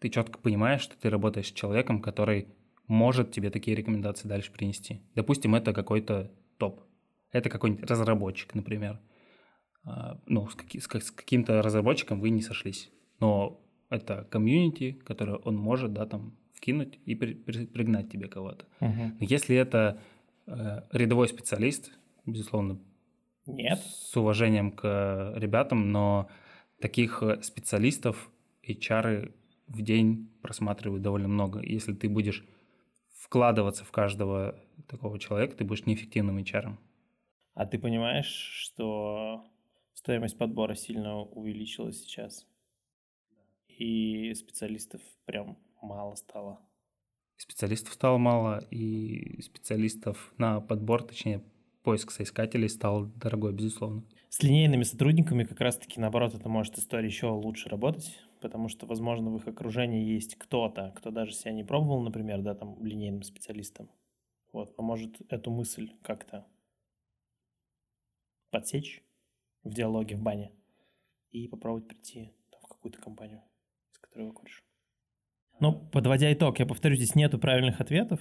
ты 0.00 0.08
четко 0.08 0.38
понимаешь, 0.40 0.80
что 0.80 0.96
ты 0.96 1.08
работаешь 1.10 1.46
с 1.46 1.52
человеком, 1.52 2.02
который 2.02 2.48
может 2.88 3.30
тебе 3.30 3.50
такие 3.50 3.76
рекомендации 3.76 4.26
дальше 4.26 4.50
принести. 4.50 5.00
Допустим, 5.14 5.54
это 5.54 5.72
какой-то 5.72 6.32
топ. 6.58 6.82
Это 7.30 7.48
какой-нибудь 7.48 7.88
разработчик, 7.88 8.54
например. 8.54 9.00
А, 9.84 10.20
ну, 10.26 10.48
с, 10.48 10.54
каки- 10.56 10.80
с 10.80 10.88
каким-то 10.88 11.62
разработчиком 11.62 12.20
вы 12.20 12.30
не 12.30 12.42
сошлись. 12.42 12.90
Но 13.20 13.60
это 13.88 14.26
комьюнити, 14.30 14.92
которое 15.04 15.36
он 15.36 15.56
может, 15.56 15.92
да, 15.92 16.06
там, 16.06 16.36
вкинуть 16.54 16.98
и 17.06 17.14
при- 17.14 17.34
при- 17.34 17.66
пригнать 17.66 18.10
тебе 18.10 18.28
кого-то. 18.28 18.66
Uh-huh. 18.80 19.16
Но 19.18 19.26
если 19.26 19.56
это 19.56 20.00
э, 20.46 20.82
рядовой 20.92 21.28
специалист, 21.28 21.92
безусловно, 22.26 22.80
нет. 23.46 23.78
С 23.80 24.16
уважением 24.16 24.72
к 24.72 25.34
ребятам, 25.36 25.90
но 25.92 26.28
таких 26.80 27.22
э, 27.22 27.42
специалистов 27.42 28.30
HR 28.66 29.32
в 29.68 29.82
день 29.82 30.30
просматривают 30.42 31.02
довольно 31.02 31.28
много. 31.28 31.60
Если 31.62 31.94
ты 31.94 32.08
будешь 32.08 32.44
вкладываться 33.14 33.84
в 33.84 33.90
каждого 33.90 34.58
такого 34.88 35.18
человека, 35.18 35.56
ты 35.56 35.64
будешь 35.64 35.86
неэффективным 35.86 36.38
HR. 36.38 36.76
А 37.54 37.66
ты 37.66 37.78
понимаешь, 37.78 38.26
что 38.26 39.44
стоимость 39.94 40.38
подбора 40.38 40.74
сильно 40.74 41.20
увеличилась 41.20 42.02
сейчас? 42.02 42.46
И 43.68 44.32
специалистов 44.34 45.00
прям 45.24 45.58
мало 45.80 46.14
стало. 46.14 46.60
Специалистов 47.36 47.94
стало 47.94 48.18
мало, 48.18 48.58
и 48.70 49.42
специалистов 49.42 50.32
на 50.38 50.60
подбор, 50.60 51.02
точнее, 51.02 51.42
поиск 51.82 52.10
соискателей 52.10 52.68
стал 52.68 53.06
дорогой, 53.06 53.52
безусловно. 53.52 54.04
С 54.28 54.42
линейными 54.42 54.82
сотрудниками 54.82 55.44
как 55.44 55.60
раз-таки, 55.60 56.00
наоборот, 56.00 56.34
это 56.34 56.48
может 56.48 56.78
история 56.78 57.06
еще 57.06 57.26
лучше 57.26 57.68
работать, 57.68 58.18
потому 58.40 58.68
что, 58.68 58.86
возможно, 58.86 59.30
в 59.30 59.36
их 59.36 59.46
окружении 59.46 60.04
есть 60.04 60.36
кто-то, 60.36 60.92
кто 60.96 61.10
даже 61.10 61.32
себя 61.32 61.52
не 61.52 61.64
пробовал, 61.64 62.00
например, 62.02 62.42
да, 62.42 62.54
там, 62.54 62.82
линейным 62.84 63.22
специалистом. 63.22 63.90
Вот, 64.52 64.76
поможет 64.76 65.20
эту 65.30 65.50
мысль 65.50 65.90
как-то 66.02 66.46
подсечь 68.50 69.02
в 69.64 69.72
диалоге 69.72 70.16
в 70.16 70.22
бане 70.22 70.52
и 71.30 71.48
попробовать 71.48 71.88
прийти 71.88 72.32
там, 72.50 72.60
в 72.62 72.68
какую-то 72.68 73.00
компанию, 73.00 73.42
с 73.92 73.98
которой 73.98 74.28
вы 74.28 74.32
куришь. 74.32 74.62
Ну, 75.60 75.88
подводя 75.92 76.32
итог, 76.32 76.58
я 76.58 76.66
повторю, 76.66 76.96
здесь 76.96 77.14
нету 77.14 77.38
правильных 77.38 77.80
ответов, 77.80 78.20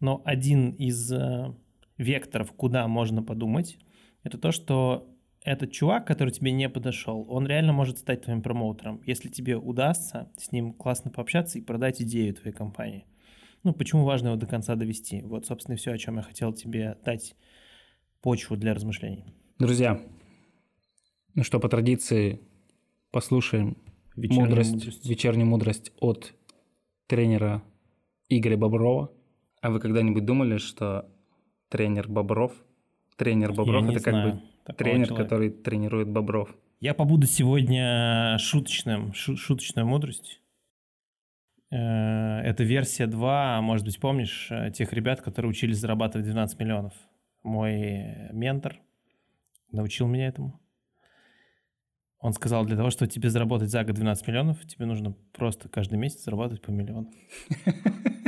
но 0.00 0.22
один 0.24 0.70
из 0.70 1.12
э, 1.12 1.54
векторов, 2.02 2.52
куда 2.52 2.86
можно 2.88 3.22
подумать, 3.22 3.78
это 4.22 4.38
то, 4.38 4.52
что 4.52 5.08
этот 5.44 5.72
чувак, 5.72 6.06
который 6.06 6.30
тебе 6.30 6.52
не 6.52 6.68
подошел, 6.68 7.26
он 7.28 7.46
реально 7.46 7.72
может 7.72 7.98
стать 7.98 8.22
твоим 8.22 8.42
промоутером, 8.42 9.00
если 9.06 9.28
тебе 9.28 9.56
удастся 9.56 10.30
с 10.36 10.52
ним 10.52 10.72
классно 10.72 11.10
пообщаться 11.10 11.58
и 11.58 11.62
продать 11.62 12.00
идею 12.02 12.34
твоей 12.34 12.54
компании. 12.54 13.06
Ну, 13.64 13.72
почему 13.72 14.04
важно 14.04 14.28
его 14.28 14.36
до 14.36 14.46
конца 14.46 14.74
довести? 14.74 15.22
Вот, 15.22 15.46
собственно, 15.46 15.76
все, 15.76 15.92
о 15.92 15.98
чем 15.98 16.16
я 16.16 16.22
хотел 16.22 16.52
тебе 16.52 16.96
дать 17.04 17.34
почву 18.20 18.56
для 18.56 18.74
размышлений. 18.74 19.24
Друзья, 19.58 20.00
ну 21.34 21.44
что, 21.44 21.60
по 21.60 21.68
традиции 21.68 22.40
послушаем 23.10 23.76
вечернюю 24.16 24.48
мудрость, 24.48 24.72
мудрость. 24.72 25.08
вечернюю 25.08 25.46
мудрость 25.46 25.92
от 26.00 26.34
тренера 27.06 27.62
Игоря 28.28 28.56
Боброва. 28.56 29.12
А 29.60 29.70
вы 29.70 29.78
когда-нибудь 29.78 30.24
думали, 30.24 30.56
что 30.56 31.11
тренер 31.72 32.06
Бобров, 32.06 32.52
тренер 33.16 33.54
Бобров 33.54 33.88
это 33.88 34.00
как 34.00 34.14
бы 34.14 34.42
тренер, 34.76 35.06
человека. 35.08 35.14
который 35.14 35.50
тренирует 35.50 36.08
Бобров? 36.08 36.54
Я 36.80 36.92
побуду 36.92 37.26
сегодня 37.26 38.36
шуточным, 38.38 39.14
шу- 39.14 39.38
шуточную 39.38 39.86
мудрость. 39.86 40.42
Э, 41.70 42.40
это 42.40 42.62
версия 42.62 43.06
2, 43.06 43.62
может 43.62 43.86
быть, 43.86 43.98
помнишь, 43.98 44.48
э, 44.50 44.70
тех 44.70 44.92
ребят, 44.92 45.22
которые 45.22 45.48
учились 45.48 45.78
зарабатывать 45.78 46.26
12 46.26 46.60
миллионов. 46.60 46.92
Мой 47.42 48.28
ментор 48.32 48.78
научил 49.70 50.06
меня 50.06 50.26
этому. 50.26 50.60
Он 52.18 52.34
сказал, 52.34 52.66
для 52.66 52.76
того, 52.76 52.90
чтобы 52.90 53.10
тебе 53.10 53.30
заработать 53.30 53.70
за 53.70 53.82
год 53.82 53.94
12 53.94 54.28
миллионов, 54.28 54.64
тебе 54.66 54.84
нужно 54.84 55.16
просто 55.32 55.70
каждый 55.70 55.98
месяц 55.98 56.24
зарабатывать 56.24 56.60
по 56.60 56.70
миллиону. 56.70 57.10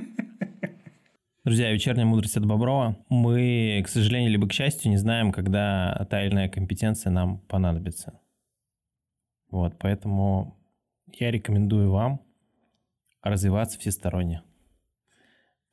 Друзья, 1.44 1.70
вечерняя 1.70 2.06
мудрость 2.06 2.38
от 2.38 2.46
Боброва. 2.46 2.96
Мы, 3.10 3.82
к 3.84 3.88
сожалению, 3.88 4.30
либо 4.30 4.48
к 4.48 4.52
счастью, 4.54 4.90
не 4.90 4.96
знаем, 4.96 5.30
когда 5.30 6.06
та 6.08 6.24
или 6.24 6.32
иная 6.32 6.48
компетенция 6.48 7.10
нам 7.10 7.38
понадобится. 7.38 8.18
Вот, 9.50 9.78
поэтому 9.78 10.58
я 11.06 11.30
рекомендую 11.30 11.90
вам 11.90 12.22
развиваться 13.22 13.78
всесторонне 13.78 14.42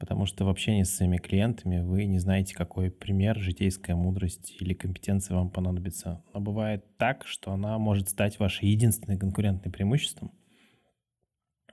потому 0.02 0.26
что 0.26 0.46
в 0.46 0.50
общении 0.50 0.82
с 0.82 0.96
своими 0.96 1.18
клиентами 1.18 1.80
вы 1.80 2.06
не 2.06 2.18
знаете, 2.18 2.56
какой 2.56 2.90
пример, 2.90 3.38
житейская 3.38 3.96
мудрость 3.96 4.52
или 4.60 4.74
компетенция 4.74 5.38
вам 5.38 5.52
понадобится. 5.52 6.24
Но 6.34 6.40
бывает 6.40 6.84
так, 6.98 7.28
что 7.28 7.52
она 7.52 7.78
может 7.78 8.10
стать 8.10 8.40
вашей 8.40 8.68
единственной 8.68 9.20
конкурентной 9.20 9.72
преимуществом, 9.72 10.32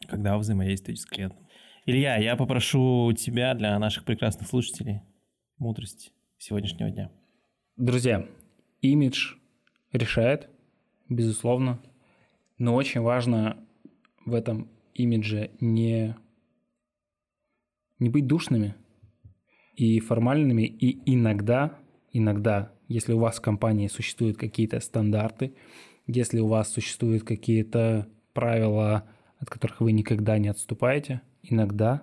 когда 0.09 0.35
вы 0.35 0.41
взаимодействуете 0.41 1.01
с 1.01 1.07
клиентом. 1.07 1.48
Илья, 1.91 2.19
я 2.19 2.37
попрошу 2.37 3.15
тебя 3.15 3.55
для 3.55 3.79
наших 3.79 4.05
прекрасных 4.05 4.47
слушателей 4.47 5.01
мудрость 5.57 6.13
сегодняшнего 6.37 6.91
дня. 6.91 7.11
Друзья, 7.79 8.29
имидж 8.83 9.37
решает, 9.91 10.51
безусловно, 11.09 11.81
но 12.59 12.75
очень 12.75 13.01
важно 13.01 13.57
в 14.27 14.35
этом 14.35 14.69
имидже 14.93 15.51
не 15.61 16.15
не 17.99 18.11
быть 18.11 18.27
душными 18.27 18.75
и 19.75 19.99
формальными, 20.01 20.65
и 20.65 21.01
иногда, 21.11 21.79
иногда, 22.13 22.71
если 22.89 23.15
у 23.15 23.19
вас 23.19 23.39
в 23.39 23.41
компании 23.41 23.89
существуют 23.89 24.37
какие-то 24.37 24.79
стандарты, 24.81 25.55
если 26.07 26.39
у 26.39 26.49
вас 26.49 26.71
существуют 26.71 27.25
какие-то 27.25 28.07
правила, 28.35 29.09
от 29.39 29.49
которых 29.49 29.81
вы 29.81 29.93
никогда 29.93 30.37
не 30.37 30.49
отступаете, 30.49 31.23
иногда 31.53 32.03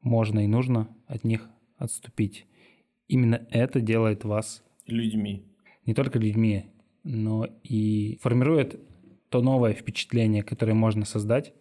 можно 0.00 0.44
и 0.44 0.46
нужно 0.46 0.88
от 1.06 1.24
них 1.24 1.48
отступить. 1.76 2.46
Именно 3.08 3.46
это 3.50 3.80
делает 3.80 4.24
вас 4.24 4.62
людьми. 4.86 5.44
Не 5.86 5.94
только 5.94 6.18
людьми, 6.18 6.66
но 7.02 7.46
и 7.62 8.18
формирует 8.20 8.80
то 9.28 9.42
новое 9.42 9.72
впечатление, 9.72 10.42
которое 10.42 10.74
можно 10.74 11.04
создать, 11.04 11.52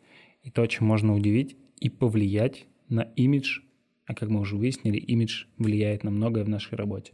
и 0.41 0.51
то, 0.51 0.65
чем 0.67 0.87
можно 0.87 1.13
удивить 1.13 1.57
и 1.79 1.89
повлиять 1.89 2.65
на 2.87 3.01
имидж 3.01 3.61
а 4.09 4.15
как 4.15 4.27
мы 4.29 4.39
уже 4.39 4.55
выяснили, 4.57 4.97
имидж 4.97 5.45
влияет 5.59 6.03
на 6.03 6.09
многое 6.09 6.43
в 6.43 6.49
нашей 6.49 6.73
работе. 6.73 7.13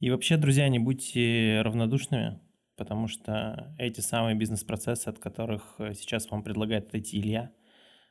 И 0.00 0.10
вообще, 0.10 0.36
друзья, 0.36 0.68
не 0.68 0.80
будьте 0.80 1.62
равнодушными, 1.62 2.40
потому 2.76 3.06
что 3.06 3.72
эти 3.78 4.00
самые 4.00 4.34
бизнес-процессы, 4.34 5.06
от 5.06 5.20
которых 5.20 5.76
э, 5.78 5.94
сейчас 5.94 6.28
вам 6.28 6.42
предлагает 6.42 6.88
отойти 6.88 7.20
Илья, 7.20 7.52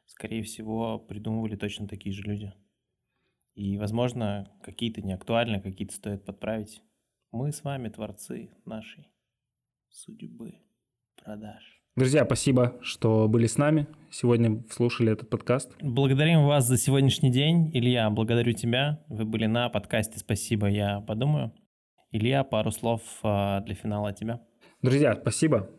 скорее 0.05 0.43
всего, 0.43 0.99
придумывали 0.99 1.55
точно 1.55 1.87
такие 1.87 2.13
же 2.13 2.23
люди. 2.23 2.53
И, 3.53 3.77
возможно, 3.77 4.51
какие-то 4.63 5.01
не 5.01 5.13
актуальны, 5.13 5.61
какие-то 5.61 5.95
стоит 5.95 6.25
подправить. 6.25 6.81
Мы 7.31 7.51
с 7.51 7.63
вами 7.63 7.89
творцы 7.89 8.49
нашей 8.65 9.07
судьбы 9.89 10.55
продаж. 11.23 11.63
Друзья, 11.95 12.25
спасибо, 12.25 12.77
что 12.81 13.29
были 13.29 13.47
с 13.47 13.57
нами. 13.57 13.87
Сегодня 14.11 14.65
слушали 14.69 15.13
этот 15.13 15.29
подкаст. 15.29 15.71
Благодарим 15.81 16.45
вас 16.45 16.67
за 16.67 16.77
сегодняшний 16.77 17.31
день. 17.31 17.71
Илья, 17.73 18.09
благодарю 18.09 18.51
тебя. 18.51 19.01
Вы 19.07 19.23
были 19.23 19.45
на 19.45 19.69
подкасте. 19.69 20.19
Спасибо, 20.19 20.67
я 20.67 20.99
подумаю. 20.99 21.53
Илья, 22.11 22.43
пару 22.43 22.71
слов 22.71 23.01
а, 23.23 23.61
для 23.61 23.75
финала 23.75 24.09
от 24.09 24.19
тебя. 24.19 24.41
Друзья, 24.81 25.15
спасибо. 25.15 25.69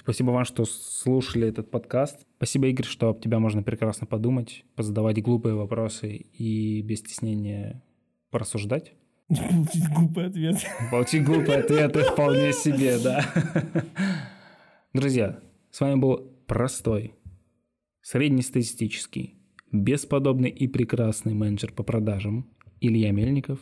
Спасибо 0.00 0.30
вам, 0.30 0.44
что 0.44 0.64
слушали 0.64 1.48
этот 1.48 1.70
подкаст. 1.70 2.26
Спасибо, 2.36 2.68
Игорь, 2.68 2.86
что 2.86 3.08
об 3.08 3.20
тебя 3.20 3.38
можно 3.38 3.62
прекрасно 3.62 4.06
подумать, 4.06 4.64
позадавать 4.76 5.20
глупые 5.22 5.54
вопросы 5.54 6.14
и 6.16 6.82
без 6.82 7.00
стеснения 7.00 7.82
порассуждать. 8.30 8.94
Получить 9.28 9.88
глупый 9.94 10.26
ответ. 10.26 10.56
Получить 10.90 11.24
глупый 11.24 11.56
ответ 11.56 11.96
вполне 11.96 12.52
себе, 12.52 12.98
да. 12.98 13.24
Друзья, 14.94 15.40
с 15.70 15.80
вами 15.80 15.96
был 16.00 16.32
простой, 16.46 17.14
среднестатистический, 18.00 19.34
бесподобный 19.70 20.48
и 20.48 20.66
прекрасный 20.66 21.34
менеджер 21.34 21.72
по 21.72 21.82
продажам 21.82 22.50
Илья 22.80 23.12
Мельников 23.12 23.60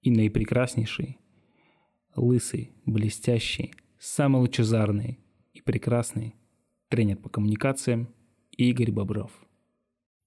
и 0.00 0.10
наипрекраснейший, 0.10 1.18
лысый, 2.16 2.72
блестящий, 2.86 3.74
самый 4.00 4.40
лучезарный 4.40 5.20
и 5.52 5.60
прекрасный 5.60 6.34
тренер 6.88 7.18
по 7.18 7.28
коммуникациям 7.28 8.08
Игорь 8.56 8.90
Бобров. 8.90 9.30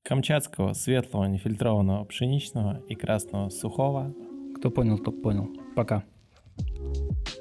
Камчатского, 0.04 0.74
светлого, 0.74 1.26
нефильтрованного, 1.26 2.06
пшеничного 2.06 2.84
и 2.88 2.94
красного 2.94 3.50
сухого. 3.50 4.14
Кто 4.58 4.70
понял, 4.70 5.00
тот 5.00 5.22
понял. 5.22 5.50
Пока. 5.76 6.04
thank 6.56 7.28
you 7.28 7.33